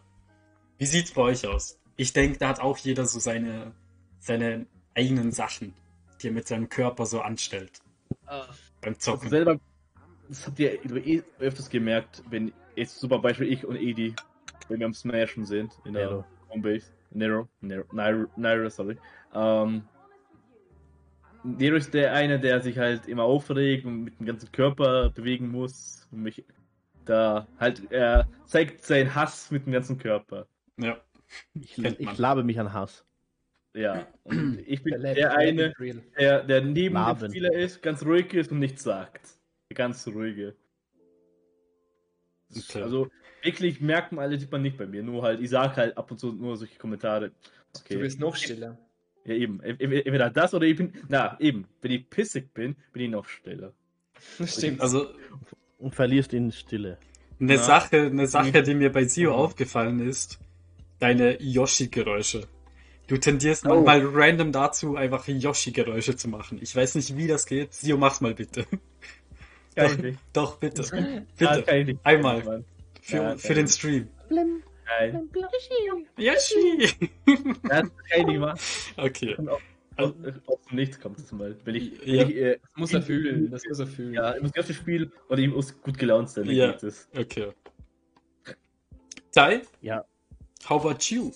[0.78, 1.80] Wie sieht's bei euch aus?
[1.96, 3.74] Ich denke, da hat auch jeder so seine,
[4.20, 4.66] seine
[4.96, 5.74] eigenen Sachen,
[6.22, 7.80] die er mit seinem Körper so anstellt.
[8.26, 8.48] Ah.
[8.82, 9.26] Beim Zocken.
[9.26, 9.60] Also selber,
[10.28, 14.16] das habt ihr eh öfters gemerkt, wenn jetzt super Beispiel ich und Edi,
[14.72, 16.26] wenn wir am Smashen sind in der Nero.
[16.50, 16.92] Homebase.
[17.12, 18.98] Nero, Nero, Nero, Nero sorry.
[19.34, 19.84] Ähm,
[21.44, 25.50] Nero ist der eine, der sich halt immer aufregt und mit dem ganzen Körper bewegen
[25.50, 26.08] muss.
[26.12, 26.44] Und mich
[27.06, 30.48] da halt, er zeigt seinen Hass mit dem ganzen Körper.
[30.78, 30.98] Ja.
[31.54, 33.06] Ich, ich labe mich an Hass.
[33.74, 35.74] Ja, und ich bin der, der eine,
[36.18, 37.20] der, der neben Laben.
[37.20, 39.30] dem Spieler ist, ganz ruhig ist und nichts sagt.
[39.70, 40.56] Der ganz ruhige.
[42.54, 42.82] Okay.
[42.82, 43.10] Also
[43.44, 45.04] wirklich merkt man alle sieht man nicht bei mir.
[45.04, 47.32] Nur halt, ich sage halt ab und zu nur solche Kommentare.
[47.78, 47.96] Okay.
[47.96, 48.78] Du bist noch stiller.
[49.26, 49.62] Ja, eben.
[49.62, 50.94] Entweder das oder ich bin.
[51.08, 51.68] Na, eben.
[51.82, 53.74] Wenn ich pissig bin, bin ich noch stiller.
[54.40, 54.82] Das stimmt.
[54.82, 55.08] Also.
[55.78, 56.98] Und verlierst in Stille.
[57.40, 57.62] Eine Na.
[57.62, 60.40] Sache, eine Sache, die mir bei Sio aufgefallen ist,
[61.00, 62.48] deine Yoshi-Geräusche.
[63.08, 63.82] Du tendierst oh.
[63.82, 66.60] manchmal random dazu, einfach Yoshi-Geräusche zu machen.
[66.62, 67.74] Ich weiß nicht, wie das geht.
[67.74, 68.66] Sio, mach's mal bitte.
[69.76, 69.98] Doch,
[70.34, 70.84] doch, bitte.
[71.38, 72.00] bitte.
[72.04, 72.64] Einmal.
[73.02, 74.08] Für, ja, für den Stream.
[74.30, 74.64] Blim.
[75.00, 75.30] Nein.
[76.18, 77.10] Yoshi!
[77.64, 78.60] Das kann ich nicht machen.
[78.98, 79.36] Okay.
[79.98, 80.14] Aus,
[80.46, 81.56] aus dem Nichts kommt es mal.
[81.64, 82.24] Wenn ich, ja.
[82.24, 83.52] ich, äh, das muss er fühlen.
[83.52, 84.14] Das muss er fühlen.
[84.14, 86.46] Ja, ich muss das Spiel und ich muss gut gelaunt sein.
[86.50, 86.76] Ja.
[87.16, 87.52] Okay.
[89.32, 89.62] Tai?
[89.82, 90.06] Ja.
[90.68, 91.32] How about you?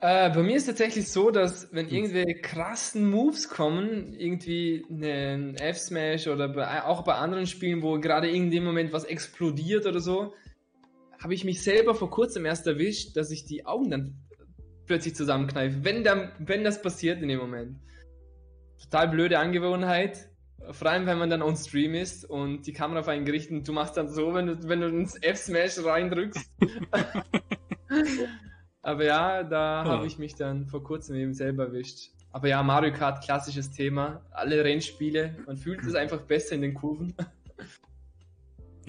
[0.00, 5.56] Äh, bei mir ist es tatsächlich so, dass wenn irgendwelche krassen Moves kommen, irgendwie ein
[5.56, 10.00] F-Smash oder bei, auch bei anderen Spielen, wo gerade in dem Moment was explodiert oder
[10.00, 10.34] so,
[11.18, 14.16] habe ich mich selber vor kurzem erst erwischt, dass ich die Augen dann
[14.86, 17.78] plötzlich zusammenkneife, wenn, dann, wenn das passiert in dem Moment.
[18.82, 20.30] Total blöde Angewohnheit,
[20.70, 23.68] vor allem wenn man dann on Stream ist und die Kamera auf einen gerichtet und
[23.68, 26.50] du machst dann so, wenn du, wenn du ins F-Smash reindrückst.
[28.82, 29.88] Aber ja, da oh.
[29.88, 32.10] habe ich mich dann vor kurzem eben selber erwischt.
[32.30, 34.22] Aber ja, Mario Kart, klassisches Thema.
[34.30, 37.14] Alle Rennspiele, man fühlt es einfach besser in den Kurven.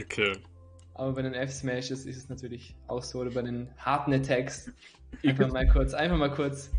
[0.01, 0.33] Okay.
[0.99, 4.69] Aber bei den F-Smashes ist es natürlich auch so, oder bei den harten Attacks.
[5.23, 6.71] Einfach mal kurz, einfach mal kurz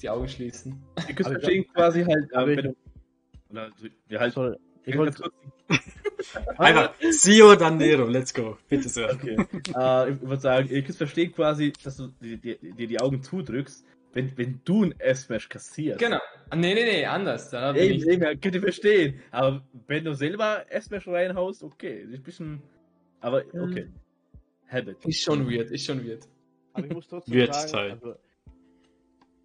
[0.00, 0.82] die Augen schließen.
[1.06, 2.76] Ihr könnt verstehen quasi halt, wenn du,
[3.50, 3.70] oder,
[4.08, 4.56] ja, halt, Sorry.
[4.86, 5.30] Ich wollte
[6.56, 8.56] Einfach Sio, dann Nero, let's go.
[8.66, 9.12] Bitte sehr.
[9.12, 9.36] Okay.
[9.74, 13.22] Uh, ich würde sagen, ihr könnt verstehen quasi, dass du dir die, die, die, Augen
[13.22, 15.98] zudrückst, wenn, wenn du ein S-Smash kassierst.
[15.98, 16.20] Genau.
[16.54, 17.50] Nee, nee, nee, anders.
[17.50, 18.06] Da eben, ich...
[18.06, 19.20] eben, könnt ihr verstehen.
[19.32, 22.00] Aber wenn du selber S-Smash reinhaust, okay.
[22.00, 22.62] Ist ein bisschen.
[23.20, 23.88] Aber okay.
[24.68, 25.04] Habit.
[25.04, 26.26] Ist schon weird, ist schon weird.
[26.72, 28.14] Aber ich muss trotzdem weird sagen, also,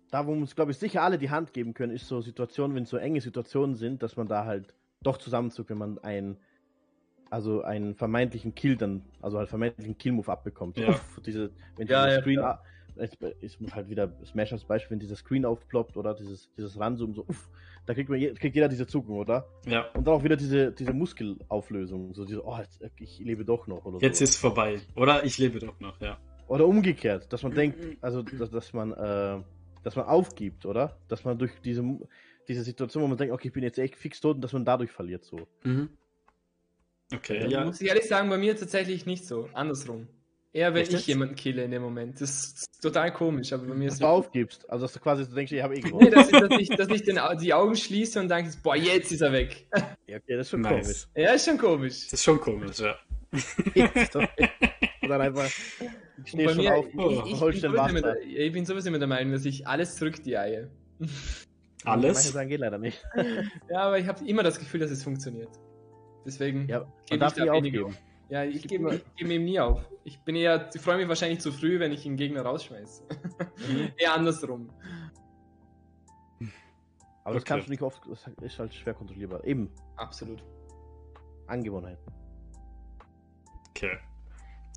[0.09, 2.85] da wo uns, glaube ich, sicher alle die Hand geben können, ist so Situationen, wenn
[2.85, 6.37] so enge Situationen sind, dass man da halt doch zusammenzuckt, wenn man einen,
[7.29, 10.77] also einen vermeintlichen Kill dann, also halt vermeintlichen Kill-Move abbekommt.
[10.77, 10.89] Ja.
[10.89, 12.61] Uff, diese, wenn ja, dieser ja, Screen, ja.
[13.41, 17.15] Ich muss halt wieder Smash als Beispiel, wenn dieser Screen aufploppt oder dieses, dieses Ranzoomen,
[17.15, 17.49] so, uff,
[17.85, 19.47] da kriegt, man, kriegt jeder diese Zuckung, oder?
[19.65, 19.87] Ja.
[19.93, 23.85] Und dann auch wieder diese, diese Muskelauflösung, so diese, oh, jetzt, ich lebe doch noch,
[23.85, 24.23] oder Jetzt so.
[24.23, 25.23] ist vorbei, oder?
[25.23, 26.17] Ich lebe doch noch, ja.
[26.47, 29.41] Oder umgekehrt, dass man denkt, also, dass, dass man, äh,
[29.83, 30.97] dass man aufgibt, oder?
[31.07, 31.83] Dass man durch diese,
[32.47, 34.65] diese Situation, wo man denkt, okay, ich bin jetzt echt fix tot und dass man
[34.65, 35.47] dadurch verliert so.
[35.63, 35.89] Mhm.
[37.13, 37.65] Okay, ja.
[37.65, 39.49] Muss ich ehrlich sagen, bei mir tatsächlich nicht so.
[39.53, 40.07] Andersrum.
[40.53, 40.93] Eher wenn Echt?
[40.93, 42.19] ich jemanden kille in dem Moment.
[42.19, 44.69] Das ist total komisch, aber bei mir dass ist du aufgibst.
[44.69, 46.03] Also dass du quasi so denkst, ich habe eh gewonnen.
[46.03, 49.11] Nee, dass ich, dass ich, dass ich den, die Augen schließe und denke, boah, jetzt
[49.11, 49.67] ist er weg.
[50.07, 50.81] Ja, okay, das ist schon nice.
[50.81, 51.07] komisch.
[51.15, 52.03] Ja, ist schon komisch.
[52.03, 52.95] Das ist schon komisch, ja.
[53.31, 53.49] und
[55.09, 58.89] dann einfach ich stehe schon mir, auf, ich, ich, ich, bin mit, ich bin sowieso
[58.89, 60.67] immer der Meinung, dass ich alles zurück die Eier.
[61.83, 62.13] Alles?
[62.13, 63.01] Manche sagen, geht leider nicht.
[63.69, 65.49] ja, aber ich habe immer das Gefühl, dass es funktioniert.
[66.25, 67.95] Deswegen ja, man darf nie aufgeben.
[68.31, 69.81] Ja, ich gebe geb ihm nie auf.
[70.05, 73.03] Ich bin eher, ich freue mich wahrscheinlich zu früh, wenn ich den Gegner rausschmeiße.
[73.67, 73.91] Mhm.
[73.97, 74.69] eher andersrum.
[77.23, 77.35] Aber okay.
[77.35, 79.43] das kannst du nicht oft, das ist halt schwer kontrollierbar.
[79.43, 79.69] Eben.
[79.97, 80.41] Absolut.
[81.47, 81.99] Angewohnheit.
[83.71, 83.97] Okay.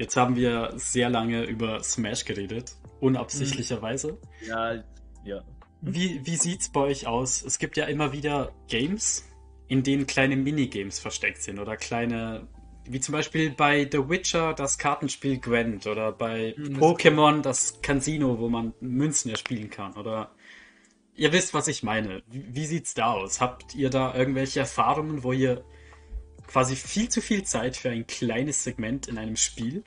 [0.00, 2.76] Jetzt haben wir sehr lange über Smash geredet.
[3.00, 4.18] Unabsichtlicherweise.
[4.48, 4.82] Ja,
[5.22, 5.44] ja.
[5.80, 7.42] wie, wie sieht's bei euch aus?
[7.42, 9.24] Es gibt ja immer wieder Games,
[9.68, 12.48] in denen kleine Minigames versteckt sind oder kleine,
[12.86, 17.80] wie zum Beispiel bei The Witcher das Kartenspiel Gwent oder bei Hm, das- Pokémon das
[17.82, 20.30] Casino, wo man Münzen erspielen kann oder
[21.14, 22.22] ihr wisst, was ich meine.
[22.26, 23.40] Wie, wie sieht's da aus?
[23.40, 25.64] Habt ihr da irgendwelche Erfahrungen, wo ihr
[26.46, 29.82] quasi viel zu viel Zeit für ein kleines Segment in einem Spiel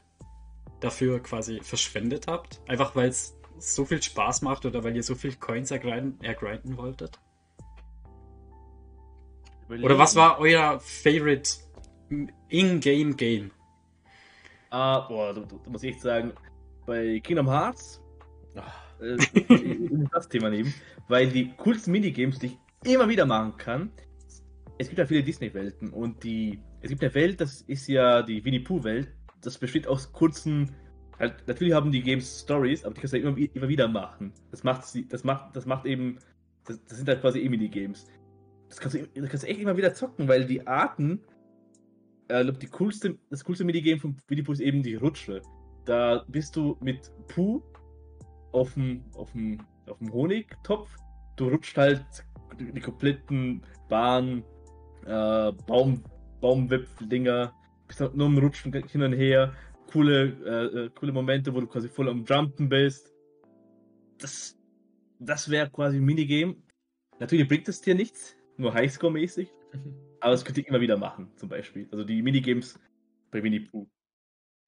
[0.79, 2.61] dafür quasi verschwendet habt?
[2.67, 6.77] Einfach weil es so viel Spaß macht oder weil ihr so viel Coins ergrinden, ergrinden
[6.77, 7.19] wolltet?
[9.69, 11.49] Oder was war euer Favorite
[12.49, 13.51] In-Game Game?
[14.69, 16.33] Ah, boah, da, da muss ich echt sagen,
[16.85, 18.01] bei Kingdom Hearts,
[19.01, 20.73] äh, ich muss das Thema nehmen,
[21.07, 23.91] weil die coolsten Minigames, die ich immer wieder machen kann,
[24.77, 28.43] es gibt ja viele Disney-Welten und die, es gibt eine Welt, das ist ja die
[28.43, 30.75] Winnie Pooh-Welt, das besteht aus kurzen,
[31.19, 34.33] halt, natürlich haben die Games Stories, aber die kannst du ja immer, immer wieder machen.
[34.51, 36.19] Das macht sie, das macht, das macht eben,
[36.65, 38.05] das, das sind halt quasi eh Minigames.
[38.69, 41.21] Das kannst, du, das kannst du echt immer wieder zocken, weil die Arten,
[42.29, 45.41] äh, glaub, die coolste, das coolste Minigame von Winnie ist eben die Rutsche.
[45.85, 47.63] Da bist du mit Pooh
[48.51, 50.95] auf dem, auf dem, auf dem Honigtopf.
[51.37, 52.05] Du rutscht halt
[52.59, 54.43] die, die kompletten Bahn,
[55.05, 56.03] äh, Baum,
[56.41, 57.53] Baumwipfeldinger,
[57.87, 59.53] bist halt nur am Rutschen hin und her.
[59.91, 63.13] Coole, äh, äh, coole Momente, wo du quasi voll am Jumpen bist.
[64.17, 64.57] Das,
[65.19, 66.57] das wäre quasi ein Minigame.
[67.19, 69.47] Natürlich bringt es dir nichts, nur Highscore-mäßig.
[70.19, 71.87] Aber das könnte ich immer wieder machen, zum Beispiel.
[71.91, 72.79] Also die Minigames
[73.31, 73.87] bei Winnie Pooh.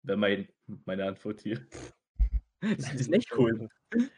[0.03, 0.47] Wäre mein,
[0.85, 1.59] meine Antwort hier.
[2.61, 3.69] Das ist echt cool.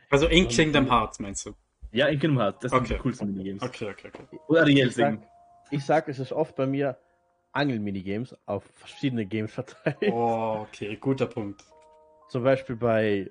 [0.09, 1.53] Also in Kingdom Hearts meinst du?
[1.91, 2.57] Ja, in Kingdom Hearts.
[2.61, 2.95] Das sind Okay.
[2.95, 3.61] die coolsten Minigames.
[3.61, 4.39] Okay, okay, okay.
[4.47, 5.25] Und Ariel Ich sag, singen.
[5.69, 6.97] ich sag, es ist oft bei mir
[7.51, 9.97] Angel-Minigames auf verschiedene Games verteilt.
[10.11, 11.63] Oh, okay, guter Punkt.
[12.29, 13.29] Zum Beispiel bei,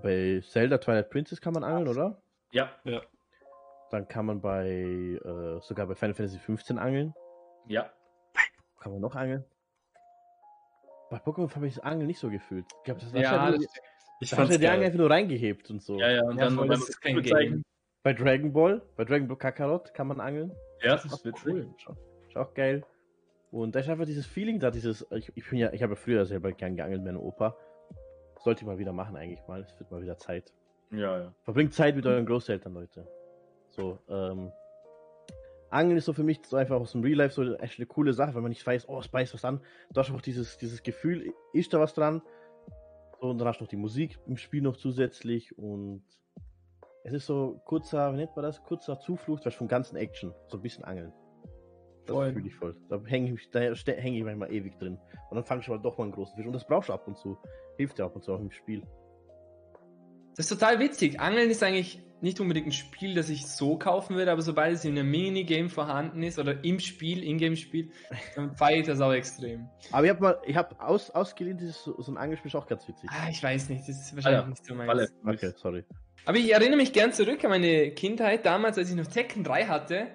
[0.00, 2.22] bei Zelda Twilight Princess kann man angeln, oder?
[2.52, 2.70] Ja,
[3.90, 7.14] Dann kann man bei, äh, sogar bei Final Fantasy 15 angeln.
[7.66, 7.90] Ja.
[8.80, 9.44] Kann man noch angeln?
[11.10, 12.64] Bei Pokémon habe ich das Angeln nicht so gefühlt.
[12.78, 13.68] Ich glaube, das war Ja, das, nur,
[14.20, 15.98] Ich du die Angel einfach nur reingehebt und so.
[15.98, 17.62] Ja, ja, und Ja, dann beim das ist kein Zeigen-
[18.02, 20.50] Bei Dragon Ball, bei Dragon Ball Kakarot kann man angeln.
[20.80, 21.46] Ja, das Ist ist witzig.
[21.46, 21.74] cool.
[22.28, 22.84] Ist auch, geil.
[23.52, 25.96] Und da ist einfach dieses Feeling da, dieses, ich, ich bin ja, ich habe ja
[25.96, 27.56] früher selber gern geangelt mit meinem Opa.
[28.40, 29.60] Sollte ich mal wieder machen eigentlich mal.
[29.60, 30.52] Es wird mal wieder Zeit.
[30.90, 31.34] Ja, ja.
[31.42, 33.06] Verbringt Zeit mit euren Großeltern, Leute.
[33.70, 34.50] So, ähm.
[35.72, 38.12] Angeln ist so für mich so einfach aus dem Real Life so echt eine coole
[38.12, 39.60] Sache, wenn man nicht weiß, oh, es beißt was an.
[39.90, 42.20] Du hast einfach dieses, dieses Gefühl, ist da was dran?
[43.20, 46.02] So, und dann hast du noch die Musik im Spiel noch zusätzlich und
[47.04, 48.62] es ist so kurzer, wie nennt man das?
[48.62, 50.34] Kurzer Zuflucht, was vom ganzen Action.
[50.48, 51.12] So ein bisschen Angeln.
[52.06, 52.32] Das Voll.
[52.32, 52.76] fühle ich voll.
[52.88, 54.98] Da hänge ich, da häng ich manchmal ewig drin.
[55.30, 56.46] Und dann fangst du mal doch mal einen großen Fisch.
[56.46, 57.38] Und das brauchst du ab und zu.
[57.78, 58.82] Hilft dir ab und zu auch im Spiel.
[60.36, 61.18] das ist total witzig.
[61.18, 64.84] Angeln ist eigentlich nicht unbedingt ein Spiel, das ich so kaufen würde, aber sobald es
[64.84, 67.90] in einem Minigame vorhanden ist oder im Spiel, Ingame-Spiel,
[68.36, 69.68] dann feiere ich das auch extrem.
[69.90, 72.66] Aber ich habe mal, ich habe aus, ausgeliehen, dieses so, so ein Angelspiel ist auch
[72.66, 73.10] ganz witzig.
[73.12, 74.86] Ah, ich weiß nicht, das ist wahrscheinlich ja, nicht so meins.
[74.88, 75.08] Falle.
[75.26, 75.84] Okay, sorry.
[76.24, 79.64] Aber ich erinnere mich gern zurück an meine Kindheit damals, als ich noch Tekken 3
[79.66, 80.06] hatte.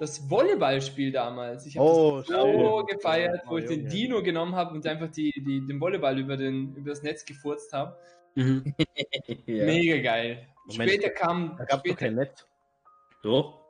[0.00, 1.64] Das Volleyballspiel damals.
[1.66, 2.88] Ich habe Oh, das so stimmt.
[2.90, 3.88] gefeiert, wo Oh, ich den.
[3.88, 7.72] Dino genommen habe und einfach die, die, den Volleyball über, den, über das Netz gefurzt
[7.72, 7.96] habe.
[8.34, 8.74] Mhm.
[9.46, 9.64] ja.
[9.64, 10.48] Mega geil.
[10.66, 11.56] Moment, später kam.
[11.58, 12.46] Da gab es doch kein Netz.
[13.22, 13.60] Doch,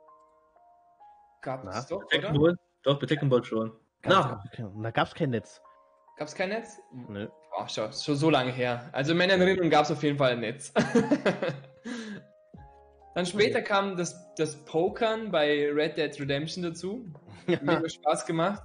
[1.41, 2.31] gab Na, es doch, oder?
[2.33, 2.57] Ball?
[2.83, 3.71] Doch, bei Tekken Ball schon.
[4.01, 4.43] Gab's-
[4.81, 5.61] Da gab es kein Netz.
[6.17, 6.79] Gab es kein Netz?
[6.91, 7.27] Nö.
[7.51, 8.89] Boah, schau, schon so lange her.
[8.91, 10.73] Also in meiner Erinnerung gab es auf jeden Fall ein Netz.
[13.15, 17.11] Dann später kam das, das Pokern bei Red Dead Redemption dazu.
[17.45, 18.63] Mega Spaß gemacht.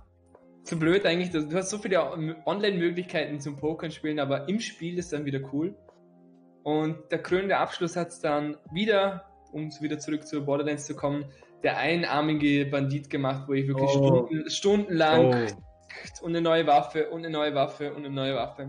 [0.64, 2.02] Zu blöd eigentlich, dass- du hast so viele
[2.46, 5.74] Online-Möglichkeiten zum Pokern spielen, aber im Spiel ist dann wieder cool.
[6.68, 11.24] Und der krönende Abschluss hat es dann wieder, um wieder zurück zu Borderlands zu kommen,
[11.62, 14.26] der einarmige Bandit gemacht, wo ich wirklich Oh.
[14.26, 15.46] Stunden, stundenlang Oh.
[16.24, 18.68] und eine neue Waffe und eine neue Waffe und eine neue Waffe.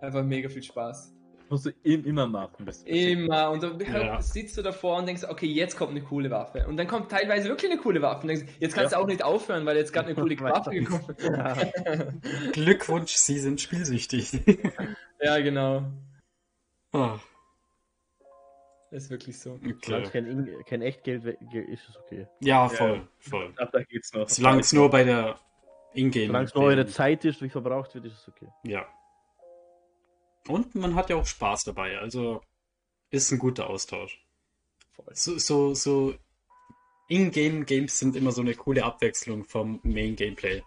[0.00, 1.14] Einfach mega viel Spaß.
[1.50, 2.64] Musst du im, immer machen.
[2.64, 3.50] Das Immer.
[3.50, 4.22] Und dann Ja.
[4.22, 6.66] sitzt du davor und denkst, okay, jetzt kommt eine coole Waffe.
[6.66, 8.22] Und dann kommt teilweise wirklich eine coole Waffe.
[8.22, 11.04] Und denkst, jetzt kannst du auch nicht aufhören, weil jetzt gerade eine coole Waffe gekommen
[11.18, 11.28] ist.
[11.28, 11.54] Ja.
[12.52, 14.40] Glückwunsch, Sie sind spielsüchtig.
[15.20, 15.82] Ja, genau.
[16.92, 17.18] Oh,
[18.90, 19.58] Ist wirklich so.
[19.82, 20.22] Solange es okay.
[20.22, 22.26] kein, In- kein Echtgeld ist, ist okay.
[22.40, 23.54] Ja, voll, voll.
[23.58, 24.28] Ach, da geht's noch.
[24.28, 25.38] Solange es nur bei der
[25.94, 26.26] Ingame.
[26.26, 28.48] Solange es nur eure Zeit ist, wie verbraucht wird, ist es okay.
[28.64, 28.86] Ja.
[30.48, 32.42] Und man hat ja auch Spaß dabei, also
[33.10, 34.24] ist ein guter Austausch.
[34.92, 35.14] Voll.
[35.14, 36.14] So, so, so
[37.08, 40.62] In-Game-Games sind immer so eine coole Abwechslung vom Main-Gameplay.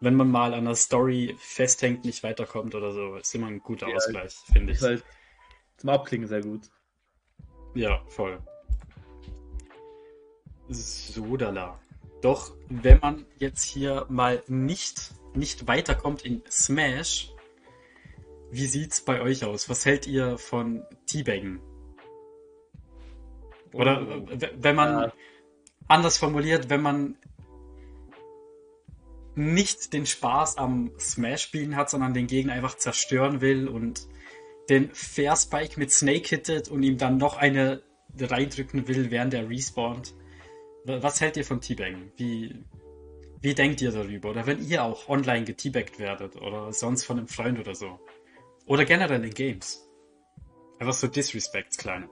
[0.00, 3.88] Wenn man mal an der Story festhängt, nicht weiterkommt oder so, ist immer ein guter
[3.88, 4.80] Ja, Ausgleich, finde ich.
[4.82, 5.04] Halt
[5.76, 6.70] zum Abklingen sehr gut.
[7.74, 8.38] Ja, voll.
[10.68, 11.78] Sodala.
[12.22, 17.30] Doch wenn man jetzt hier mal nicht, nicht weiterkommt in Smash,
[18.50, 19.68] wie sieht's bei euch aus?
[19.68, 21.60] Was hält ihr von Teabaggen?
[23.72, 24.26] Oder oh.
[24.58, 25.12] wenn man ja.
[25.88, 27.16] anders formuliert, wenn man
[29.34, 34.08] nicht den Spaß am Smash-Spielen hat, sondern den Gegner einfach zerstören will und
[34.68, 37.82] den Fair Spike mit Snake hittet und ihm dann noch eine
[38.18, 40.14] reindrücken will, während er respawnt.
[40.84, 42.12] Was hält ihr von Teabaggen?
[42.16, 42.64] Wie,
[43.40, 44.30] wie denkt ihr darüber?
[44.30, 47.98] Oder wenn ihr auch online geteabaggt werdet oder sonst von einem Freund oder so?
[48.66, 49.86] Oder generell in Games?
[50.78, 52.08] Einfach so Disrespects, kleine.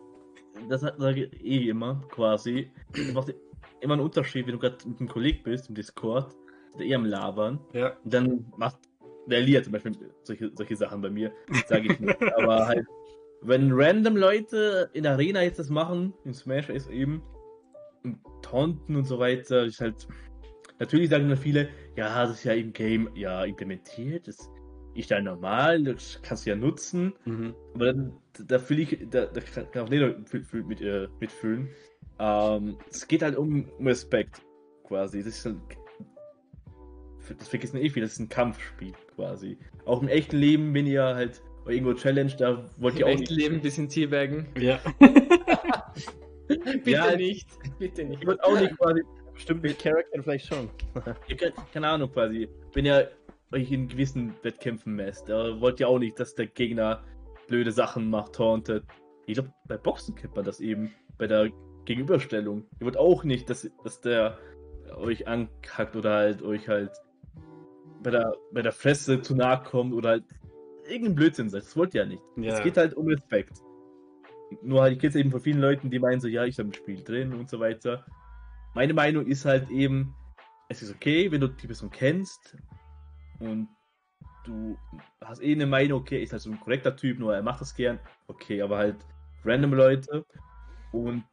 [0.68, 2.70] Das sage ich eh immer, quasi.
[2.92, 3.34] Das macht
[3.80, 6.34] immer einen Unterschied, wenn du gerade mit einem Kollegen bist im Discord,
[6.78, 7.60] der eher am Labern.
[7.72, 7.96] Ja.
[8.04, 8.78] Und dann macht
[9.26, 11.32] der Elia zum Beispiel solche, solche Sachen bei mir,
[11.66, 12.22] sage ich nicht.
[12.36, 12.86] Aber halt,
[13.42, 17.22] wenn random Leute in der Arena jetzt das machen, in Smash ist eben,
[18.02, 20.06] und taunten und so weiter, ist halt.
[20.80, 24.50] Natürlich sagen dann viele, ja, das ist ja im Game ja implementiert, das
[24.94, 27.14] ist ja normal, das kannst du ja nutzen.
[27.24, 27.54] Mhm.
[27.74, 28.12] Aber dann,
[28.46, 30.16] da fühle ich, da, da kann auch jeder
[30.52, 31.68] mit, äh, mitfühlen.
[32.18, 34.42] Ähm, es geht halt um Respekt,
[34.84, 35.18] quasi.
[35.18, 35.56] Das ist halt,
[37.28, 39.58] das vergessen eh viele, das ist ein Kampfspiel, quasi.
[39.84, 43.12] Auch im echten Leben, wenn ihr halt irgendwo Challenge, da wollt ihr Im auch.
[43.12, 44.46] Im echten Leben ein bisschen Teabaggen.
[44.60, 44.78] Ja.
[46.46, 47.48] Bitte ja, nicht.
[47.78, 48.20] Bitte nicht.
[48.20, 49.02] Ich würde auch nicht quasi
[49.32, 50.68] bestimmte Charakter vielleicht schon.
[51.28, 52.48] ihr könnt, keine Ahnung quasi.
[52.74, 53.10] Wenn ihr
[53.52, 57.02] euch in gewissen Wettkämpfen messt, da wollt ihr auch nicht, dass der Gegner
[57.48, 58.84] blöde Sachen macht, tauntet.
[59.26, 61.50] Ich glaube, bei Boxen kennt man das eben, bei der
[61.84, 62.64] Gegenüberstellung.
[62.80, 64.38] Ihr wollt auch nicht, dass, dass der
[64.96, 66.90] euch ankackt oder halt euch halt
[68.04, 70.24] bei der, bei der Fresse zu nahe kommt oder halt
[70.86, 71.64] irgendein Blödsinn sagt.
[71.64, 72.22] Das wollt ihr ja nicht.
[72.42, 73.58] Es geht halt um Respekt.
[74.62, 76.68] Nur halt, ich kenne es eben von vielen Leuten, die meinen so, ja, ich habe
[76.68, 78.04] ein Spiel drin und so weiter.
[78.74, 80.14] Meine Meinung ist halt eben,
[80.68, 82.56] es ist okay, wenn du die Person kennst
[83.40, 83.68] und
[84.44, 84.76] du
[85.20, 87.74] hast eh eine Meinung, okay, ist halt so ein korrekter Typ, nur er macht das
[87.74, 87.98] gern,
[88.28, 88.96] okay, aber halt
[89.44, 90.24] random Leute
[90.92, 91.24] und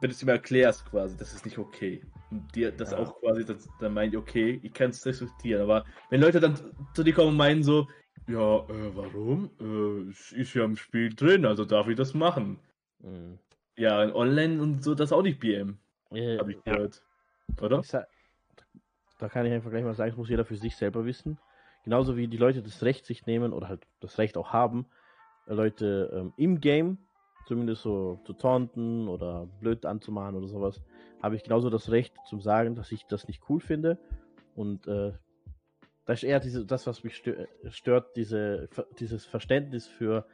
[0.00, 2.02] wenn du es ihm erklärst quasi, das ist nicht okay.
[2.30, 2.98] Und dir das ja.
[2.98, 6.56] auch quasi, das, dann meint, okay, ich kann es respektieren, aber wenn Leute dann
[6.94, 7.88] zu dir kommen und meinen so,
[8.28, 9.50] ja, äh, warum?
[9.58, 12.60] Äh, es ist ja im Spiel drin, also darf ich das machen.
[13.00, 13.38] Mhm.
[13.76, 15.78] Ja, online und so, das auch nicht BM.
[16.12, 17.02] Ja, Hab ich gehört.
[17.60, 17.82] Oder?
[17.82, 18.06] Sag,
[19.18, 21.38] da kann ich einfach gleich mal sagen, das muss jeder für sich selber wissen.
[21.84, 24.86] Genauso wie die Leute das Recht sich nehmen oder halt das Recht auch haben,
[25.46, 26.98] Leute ähm, im Game
[27.46, 30.80] zumindest so zu taunten oder blöd anzumachen oder sowas,
[31.22, 33.98] habe ich genauso das Recht zum sagen, dass ich das nicht cool finde.
[34.54, 35.12] Und äh,
[36.06, 37.22] das ist eher diese, das, was mich
[37.70, 38.68] stört, diese,
[38.98, 40.26] dieses Verständnis für,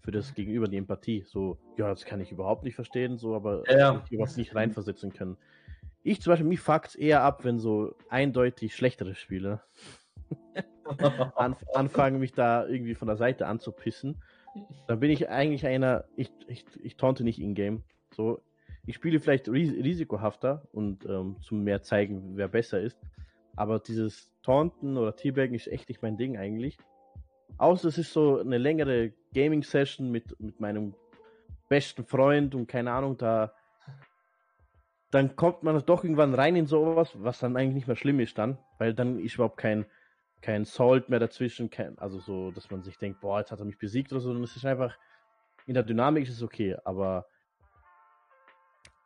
[0.00, 1.24] für das Gegenüber, die Empathie.
[1.26, 4.04] So, ja, das kann ich überhaupt nicht verstehen, so, aber ja.
[4.10, 5.36] ich was nicht reinversetzen können.
[6.02, 9.60] Ich zum Beispiel, mich fuckt es eher ab, wenn so eindeutig schlechtere Spiele
[11.74, 14.22] anfangen, mich da irgendwie von der Seite anzupissen.
[14.86, 17.82] Dann bin ich eigentlich einer, ich, ich, ich taunte nicht in-game.
[18.14, 18.40] So,
[18.86, 22.98] ich spiele vielleicht ris risikohafter und ähm, zum mehr zeigen, wer besser ist.
[23.56, 26.78] Aber dieses Taunten oder Teabaggen ist echt nicht mein Ding eigentlich.
[27.58, 30.94] Außer es ist so eine längere Gaming-Session mit, mit meinem
[31.68, 33.52] besten Freund und keine Ahnung, da
[35.10, 38.36] dann kommt man doch irgendwann rein in sowas, was dann eigentlich nicht mehr schlimm ist
[38.38, 39.86] dann, weil dann ist überhaupt kein,
[40.42, 43.64] kein Salt mehr dazwischen, kein, also so, dass man sich denkt, boah, jetzt hat er
[43.64, 44.96] mich besiegt oder so, es ist einfach,
[45.66, 47.26] in der Dynamik ist es okay, aber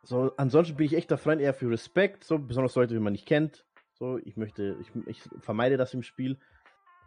[0.03, 3.13] so, ansonsten bin ich echt der Freund eher für Respekt, so, besonders Leute, die man
[3.13, 6.37] nicht kennt, so, ich möchte, ich, ich vermeide das im Spiel.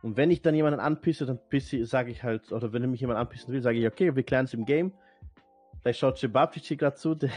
[0.03, 1.41] Und wenn ich dann jemanden anpisse, dann
[1.85, 4.55] sage ich halt, oder wenn mich jemand anpissen will, sage ich, okay, wir klären es
[4.55, 4.93] im Game.
[5.81, 7.31] Vielleicht schaut Cebapici gerade zu, der,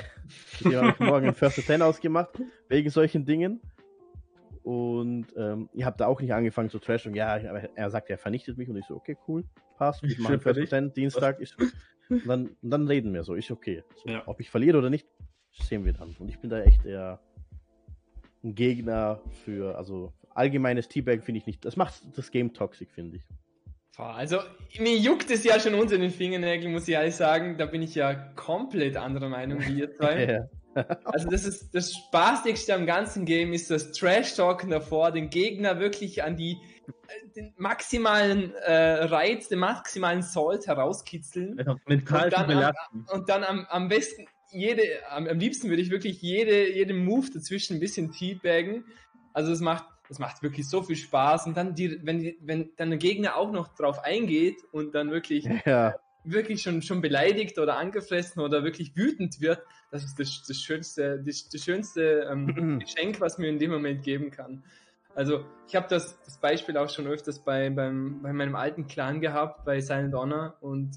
[0.63, 2.39] der hat morgen in First Ten ausgemacht,
[2.69, 3.61] wegen solchen Dingen.
[4.63, 7.15] Und ähm, ihr habt da auch nicht angefangen zu trashen.
[7.15, 9.45] Ja, aber er sagt, er vernichtet mich und ich so, okay, cool,
[9.77, 10.03] passt.
[10.03, 11.39] Ich mache First Ten, Dienstag.
[11.39, 11.57] Ist,
[12.09, 13.83] und, dann, und dann reden wir so, ist okay.
[13.95, 14.23] So, ja.
[14.25, 15.07] Ob ich verliere oder nicht,
[15.63, 16.15] sehen wir dann.
[16.19, 17.19] Und ich bin da echt eher
[18.43, 21.65] ein Gegner für, also allgemeines Teabag finde ich nicht.
[21.65, 23.23] Das macht das Game toxic, finde ich.
[23.97, 24.39] Also,
[24.77, 27.57] mir juckt es ja schon unter den Fingernägeln, muss ich ehrlich sagen.
[27.57, 30.47] Da bin ich ja komplett anderer Meinung wie ihr zwei.
[31.05, 36.23] Also, das ist das Spaßigste am ganzen Game, ist das Trash-Talken davor, den Gegner wirklich
[36.23, 36.59] an die
[37.35, 41.57] den maximalen äh, Reiz, den maximalen Salt herauskitzeln.
[41.57, 45.81] Ja, mental und dann, am, und dann am, am besten jede, am, am liebsten würde
[45.81, 48.85] ich wirklich jede, jeden Move dazwischen ein bisschen teabaggen.
[49.33, 51.47] Also es macht, es macht wirklich so viel Spaß.
[51.47, 55.11] Und dann, die, wenn, die, wenn dann der Gegner auch noch drauf eingeht und dann
[55.11, 55.95] wirklich ja.
[56.23, 61.21] wirklich schon, schon beleidigt oder angefressen oder wirklich wütend wird, das ist das, das schönste,
[61.23, 64.63] das, das schönste ähm, Geschenk, was mir in dem Moment geben kann.
[65.17, 69.19] Also ich habe das, das Beispiel auch schon öfters bei, beim, bei meinem alten Clan
[69.19, 70.91] gehabt, bei Silent Honor und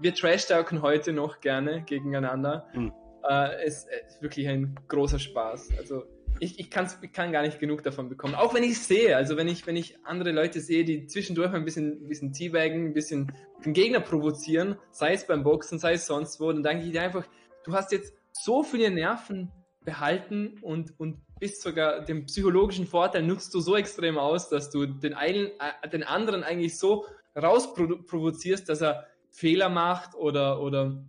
[0.00, 2.66] wir trash-talken heute noch gerne gegeneinander.
[2.72, 2.90] Mhm.
[3.28, 5.72] Äh, es ist wirklich ein großer Spaß.
[5.76, 6.04] Also
[6.40, 8.34] ich, ich, kann's, ich kann gar nicht genug davon bekommen.
[8.34, 11.66] Auch wenn ich sehe, also wenn ich, wenn ich andere Leute sehe, die zwischendurch ein
[11.66, 13.30] bisschen, ein bisschen teabaggen, ein bisschen
[13.62, 17.02] den Gegner provozieren, sei es beim Boxen, sei es sonst wo, dann denke ich dir
[17.02, 17.26] einfach,
[17.64, 19.52] du hast jetzt so viele Nerven
[19.84, 24.86] behalten und, und bist sogar den psychologischen Vorteil nutzt du so extrem aus, dass du
[24.86, 25.50] den, einen,
[25.82, 27.06] äh, den anderen eigentlich so
[27.36, 31.04] rausprovozierst, dass er Fehler macht oder, oder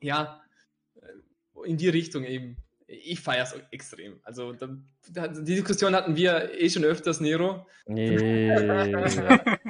[0.00, 0.40] ja,
[1.64, 2.56] in die Richtung eben.
[2.86, 4.18] Ich feiere es extrem.
[4.22, 7.66] Also da, die Diskussion hatten wir eh schon öfters, Nero.
[7.86, 8.50] Nee.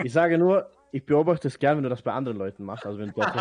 [0.05, 2.87] ich sage nur, ich beobachte es gern, wenn du das bei anderen Leuten machst.
[2.87, 3.35] Also wenn du dort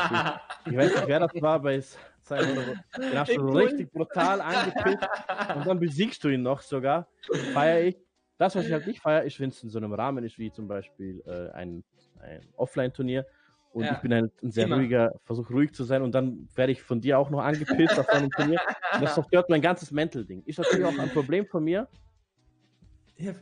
[0.66, 3.02] ich weiß nicht, wer das war oder so.
[3.02, 5.08] Den hast du so richtig brutal angepisst
[5.56, 7.08] und dann besiegst du ihn noch sogar.
[7.54, 7.98] Feier ich.
[8.38, 10.52] Das, was ich halt nicht feiere, ist, wenn es in so einem Rahmen ist, wie
[10.52, 11.84] zum Beispiel äh, ein,
[12.20, 13.26] ein Offline-Turnier.
[13.72, 13.94] Und ja.
[13.94, 14.78] ich bin halt ein sehr Immer.
[14.78, 18.10] ruhiger, versuche ruhig zu sein und dann werde ich von dir auch noch angepisst auf
[18.10, 18.60] einem Turnier.
[18.94, 20.44] Und das zerstört mein ganzes Mental-Ding.
[20.46, 21.88] Ist natürlich auch ein Problem von mir.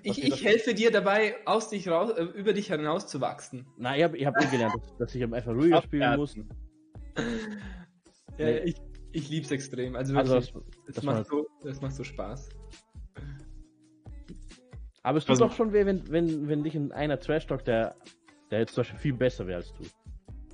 [0.04, 3.68] Ich, ich helfe dir dabei, aus dich raus, äh, über dich hinaus zu wachsen.
[3.78, 6.36] Nein, ich habe ich hab eh gelernt, dass, dass, ich einfach ruhiger spielen muss.
[8.38, 8.76] Ja, ich,
[9.12, 9.96] ich liebe es extrem.
[9.96, 12.50] Also, also wirklich, also das, das, macht so, das macht so Spaß.
[15.04, 17.64] Aber es tut also, doch schon weh, wenn, wenn, wenn dich in einer Trash Talk,
[17.66, 17.96] der,
[18.52, 19.84] der jetzt zum Beispiel viel besser wäre als du.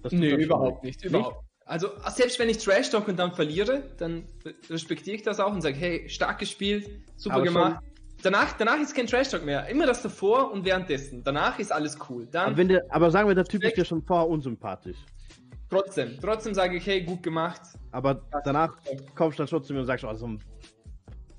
[0.02, 1.38] Das nee, überhaupt nicht, überhaupt.
[1.38, 1.46] Nicht?
[1.66, 4.28] Also selbst wenn ich Trash Talk und dann verliere, dann
[4.70, 7.84] respektiere ich das auch und sage, hey, stark gespielt, super aber gemacht.
[8.24, 9.68] Danach, danach ist kein Trash Talk mehr.
[9.68, 11.24] Immer das davor und währenddessen.
[11.24, 12.28] Danach ist alles cool.
[12.30, 14.98] Dann aber, wenn der, aber sagen wir, der Typ ist dir schon vorher unsympathisch.
[15.70, 17.62] Trotzdem, trotzdem sage ich, hey, gut gemacht.
[17.92, 18.76] Aber danach
[19.16, 20.26] kommst du dann schon zu mir und sagst, also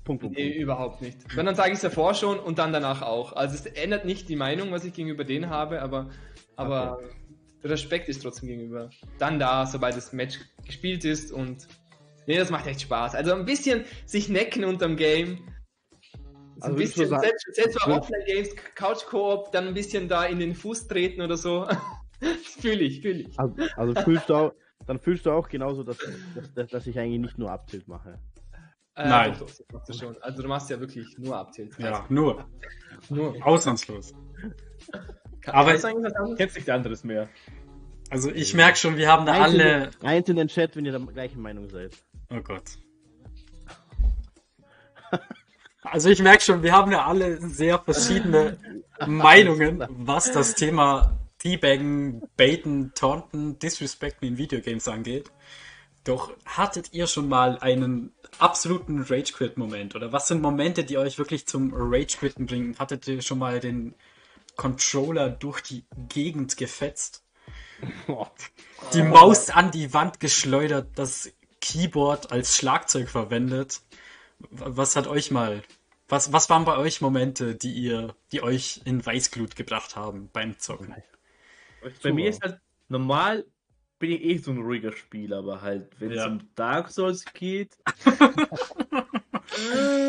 [0.03, 1.17] Punkt, Punkt, Nee, überhaupt nicht.
[1.35, 3.33] Wenn, dann sage ich es davor schon und dann danach auch.
[3.33, 6.09] Also es ändert nicht die Meinung, was ich gegenüber denen habe, aber,
[6.55, 7.05] aber okay.
[7.63, 8.89] Respekt ist trotzdem gegenüber.
[9.19, 11.67] Dann da, sobald das Match gespielt ist und
[12.27, 13.15] nee, das macht echt Spaß.
[13.15, 15.39] Also ein bisschen sich necken unterm Game.
[16.63, 20.55] So also ein bisschen, selbst, selbst bei Offline-Games, Couch-Koop, dann ein bisschen da in den
[20.55, 21.67] Fuß treten oder so.
[22.61, 23.37] fühle ich, fühle ich.
[23.37, 24.53] Also, also, fühlst du auch,
[24.87, 25.97] dann fühlst du auch genauso, dass,
[26.55, 28.17] dass, dass ich eigentlich nicht nur Abtilt mache.
[28.95, 29.35] Äh, Nein.
[29.37, 29.49] Doch,
[29.85, 30.15] doch, schon.
[30.21, 31.77] Also du machst ja wirklich nur Abtilt.
[31.79, 32.13] Ja, also.
[32.13, 32.45] nur.
[33.09, 33.45] nur.
[33.45, 34.13] Ausnahmslos.
[35.41, 35.81] Kann, Aber ich
[36.37, 37.27] kennst nicht anderes mehr.
[38.09, 39.83] Also ich merke schon, wir haben da eins alle.
[39.99, 41.91] In, eins in den Chat, wenn ihr der gleichen Meinung seid.
[42.29, 42.77] Oh Gott.
[45.83, 48.57] Also ich merke schon, wir haben ja alle sehr verschiedene
[49.07, 55.29] Meinungen, was das Thema Teabaggen, Baiten, Taunten, Disrespecten in Videogames angeht.
[56.03, 59.95] Doch hattet ihr schon mal einen absoluten Rage-Quit-Moment?
[59.95, 62.77] Oder was sind Momente, die euch wirklich zum Rage-Quitten bringen?
[62.77, 63.95] Hattet ihr schon mal den
[64.55, 67.23] Controller durch die Gegend gefetzt?
[68.93, 73.81] Die Maus an die Wand geschleudert, das Keyboard als Schlagzeug verwendet?
[74.51, 75.63] Was hat euch mal
[76.07, 80.59] was, was waren bei euch Momente, die ihr, die euch in Weißglut gebracht haben beim
[80.59, 80.93] Zocken?
[82.01, 83.45] Bei mir ist halt normal
[83.99, 86.27] bin ich eh so ein ruhiger Spieler, aber halt, wenn es ja.
[86.27, 87.77] um Dark Souls geht.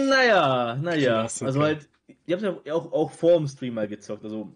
[0.08, 1.20] naja, naja.
[1.22, 1.88] Also halt,
[2.26, 4.52] ich hab's ja auch, auch vor dem Stream mal gezockt, also.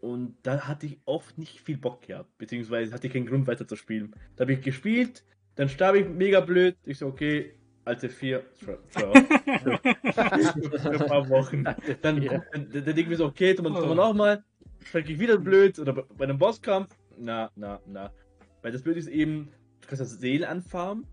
[0.00, 3.68] Und da hatte ich oft nicht viel Bock gehabt, beziehungsweise hatte ich keinen Grund weiter
[3.68, 4.14] zu spielen.
[4.34, 6.74] Da habe ich gespielt, dann starb ich mega blöd.
[6.84, 7.54] Ich so, okay,
[7.84, 8.44] alte vier.
[8.54, 9.12] Für, für,
[10.78, 11.64] für ein paar Wochen.
[11.64, 14.44] Dann, dann, dann, dann denke ich mir so, okay, tun wir nochmal
[14.84, 16.94] fällt ich wieder blöd oder bei einem Bosskampf.
[17.18, 18.12] Na, na, na.
[18.62, 19.48] Weil das Blöde ist eben,
[19.80, 21.06] du kannst das Seele anfarmen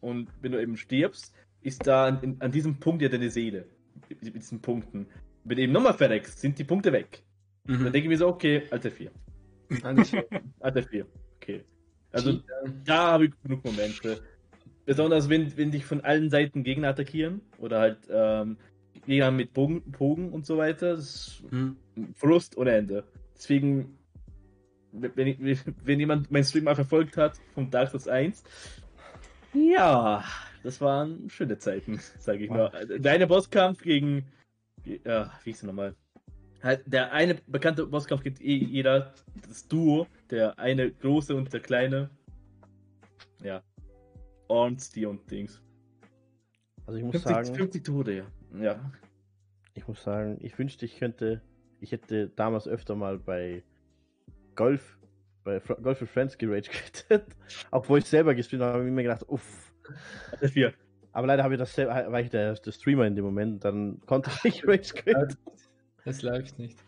[0.00, 3.66] und wenn du eben stirbst, ist da an, an diesem Punkt ja deine Seele.
[4.08, 5.06] Mit diesen Punkten.
[5.44, 7.22] Wenn du eben nochmal verreckst, sind die Punkte weg.
[7.64, 7.84] Mhm.
[7.84, 9.10] Dann denke ich mir so, okay, Alter 4.
[10.60, 11.06] Alter 4.
[11.36, 11.64] Okay.
[12.12, 12.40] Also
[12.84, 14.22] da habe ich genug Momente.
[14.86, 18.58] Besonders wenn, wenn dich von allen Seiten Gegner attackieren oder halt ähm,
[19.06, 20.96] Gegner mit Bogen, Bogen und so weiter.
[20.96, 21.76] Das ist hm.
[22.14, 23.04] Frust ohne Ende.
[23.34, 23.98] Deswegen,
[24.92, 28.42] wenn, ich, wenn jemand mein Stream mal verfolgt hat von Dark Souls 1,
[29.54, 30.24] ja,
[30.62, 32.70] das waren schöne Zeiten, sage ich mal.
[32.98, 34.26] Der eine Bosskampf gegen,
[34.84, 35.94] ja, wie hieß er nochmal?
[36.62, 39.12] Halt, der eine bekannte Bosskampf gibt eh jeder,
[39.46, 42.10] das Duo, der eine große und der kleine.
[43.42, 43.62] Ja.
[44.48, 45.62] Ornstein und Dings.
[46.86, 47.54] Also ich muss 50, sagen.
[47.54, 48.24] 50 Tode, ja.
[48.60, 48.92] Ja.
[49.74, 51.42] Ich muss sagen, ich wünschte, ich könnte,
[51.80, 53.62] ich hätte damals öfter mal bei
[54.54, 54.98] Golf
[55.44, 57.26] bei Golf with Friends gerage quittet.
[57.70, 59.72] Obwohl ich selber gespielt habe, habe ich mir gedacht, uff.
[61.12, 64.00] Aber leider habe ich das selber, war ich der, der, Streamer in dem Moment, dann
[64.06, 65.36] konnte ich nicht rage quitten.
[66.04, 66.78] Das läuft nicht.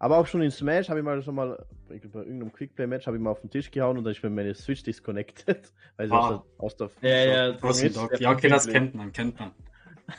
[0.00, 3.22] Aber auch schon in Smash habe ich mal schon mal, bei irgendeinem Quickplay-Match habe ich
[3.22, 5.72] mal auf den Tisch gehauen und dann ist mir meine Switch disconnected.
[5.96, 6.44] Weil ah.
[6.58, 9.52] aus der, aus der ja, ja, das ja, okay, das kennt man, kennt man.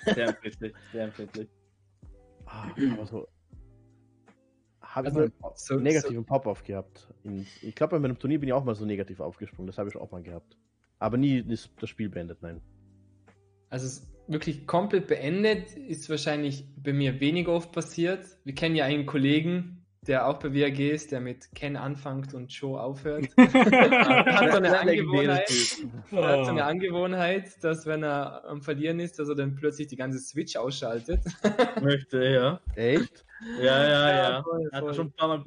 [0.06, 1.50] Sehr empfindlich, sehr empfindlich.
[2.46, 3.28] Ah, aber so.
[4.82, 6.24] Habe also, ich mal so, negativen so.
[6.24, 7.08] Pop-Off gehabt.
[7.24, 9.68] In, ich glaube, bei meinem Turnier bin ich auch mal so negativ aufgesprungen.
[9.68, 10.58] Das habe ich auch mal gehabt.
[10.98, 12.60] Aber nie ist das Spiel beendet, nein.
[13.70, 18.26] Also wirklich komplett beendet ist wahrscheinlich bei mir weniger oft passiert.
[18.44, 22.52] Wir kennen ja einen Kollegen, der auch bei WAG ist, der mit Ken anfängt und
[22.52, 23.28] Joe aufhört.
[23.38, 29.30] hat, so eine Angewohnheit, hat so eine Angewohnheit, dass wenn er am Verlieren ist, dass
[29.30, 31.22] er dann plötzlich die ganze Switch ausschaltet.
[31.82, 32.62] Möchte, ja.
[32.76, 33.26] Echt?
[33.62, 34.44] Ja, ja, ja.
[34.44, 34.70] Voll, voll.
[34.72, 35.44] Hat er schon ein paar Mal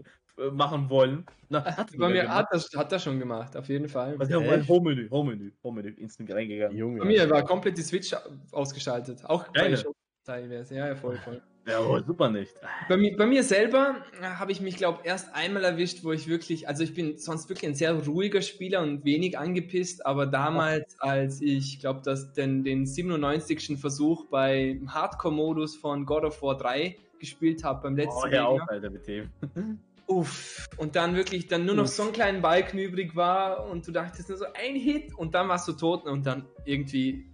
[0.52, 1.26] machen wollen.
[1.48, 4.16] Na, hat, bei mir hat das, hat das schon gemacht, auf jeden Fall.
[4.18, 6.76] Also ja, Home-Menü, Home-Menü, Home-Menü, instant reingegangen.
[6.76, 7.00] Junge.
[7.00, 8.14] Bei mir war komplett die Switch
[8.52, 9.24] ausgeschaltet.
[9.24, 9.76] Auch bei
[10.24, 10.74] teilweise.
[10.76, 11.42] Ja, ja, voll, voll.
[11.66, 12.54] Ja, aber super nicht.
[12.88, 16.10] Bei mir, bei mir selber äh, habe ich mich, glaube ich, erst einmal erwischt, wo
[16.10, 20.26] ich wirklich, also ich bin sonst wirklich ein sehr ruhiger Spieler und wenig angepisst, aber
[20.26, 23.78] damals, als ich, glaube, dass den, den 97.
[23.78, 28.66] Versuch bei Hardcore-Modus von God of War 3 gespielt habe, beim letzten oh, ja, auch,
[28.66, 29.30] Alter, mit dem.
[30.12, 30.68] Uff.
[30.76, 31.90] Und dann wirklich dann nur noch Uff.
[31.90, 35.48] so einen kleinen Balken übrig war und du dachtest nur so ein Hit und dann
[35.48, 37.26] warst du tot und dann irgendwie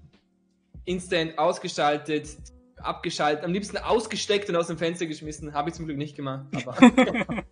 [0.84, 2.28] instant ausgeschaltet,
[2.76, 5.52] abgeschaltet, am liebsten ausgesteckt und aus dem Fenster geschmissen.
[5.54, 6.76] Habe ich zum Glück nicht gemacht, aber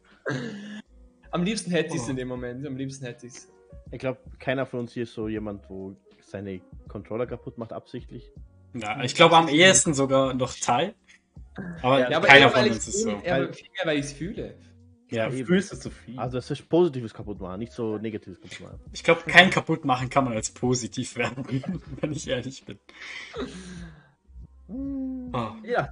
[1.31, 2.11] am liebsten hätte ich es oh.
[2.11, 2.67] in dem Moment.
[2.67, 3.53] Am liebsten hätte ich es.
[3.91, 8.33] Ich glaube, keiner von uns hier ist so jemand, wo seine Controller kaputt macht, absichtlich.
[8.75, 10.95] Ja, ich glaube am ehesten sogar noch Teil.
[11.83, 13.11] Aber, ja, aber keiner von uns ist so.
[13.11, 14.55] Eher, viel mehr, weil ich es fühle.
[15.09, 16.19] Ja, du fühlst es zu viel.
[16.19, 18.81] Also es ist positives kaputt machen, nicht so negatives kaputt machen.
[18.93, 21.45] Ich glaube, kein kaputt machen kann man als positiv werden,
[22.01, 22.79] wenn ich ehrlich bin.
[24.69, 25.53] Oh.
[25.63, 25.89] Ja.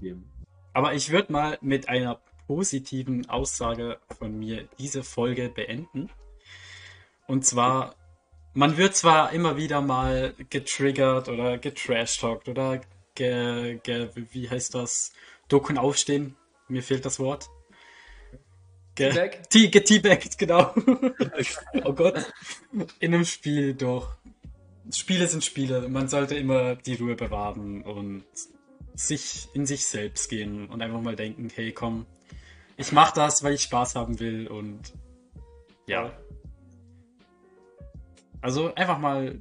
[0.73, 6.11] Aber ich würde mal mit einer positiven Aussage von mir diese Folge beenden.
[7.27, 7.95] Und zwar,
[8.53, 12.81] man wird zwar immer wieder mal getriggert oder getrashtalkt oder
[13.15, 15.13] ge, ge, wie heißt das?
[15.49, 16.37] Dokun aufstehen.
[16.69, 17.49] Mir fehlt das Wort.
[18.95, 20.75] Geteabagt, genau.
[21.85, 22.33] oh Gott.
[23.01, 24.17] In einem Spiel doch.
[24.93, 25.89] Spiele sind Spiele.
[25.89, 28.25] Man sollte immer die Ruhe bewahren und
[28.95, 32.07] sich in sich selbst gehen und einfach mal denken, hey komm,
[32.77, 34.93] ich mach das, weil ich Spaß haben will und
[35.87, 36.13] ja.
[38.41, 39.41] Also einfach mal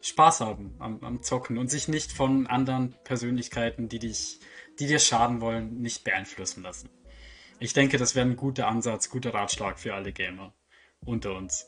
[0.00, 4.40] Spaß haben am, am Zocken und sich nicht von anderen Persönlichkeiten, die dich,
[4.78, 6.88] die dir schaden wollen, nicht beeinflussen lassen.
[7.58, 10.52] Ich denke, das wäre ein guter Ansatz, guter Ratschlag für alle Gamer
[11.04, 11.66] unter uns.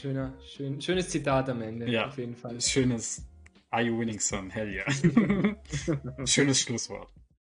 [0.00, 2.60] Schöner, schön, schönes Zitat am Ende, ja, auf jeden Fall.
[2.60, 3.24] Schönes
[3.70, 4.50] Are you winning son?
[4.50, 4.84] Hell yeah.
[6.26, 7.08] Schönes Schlusswort.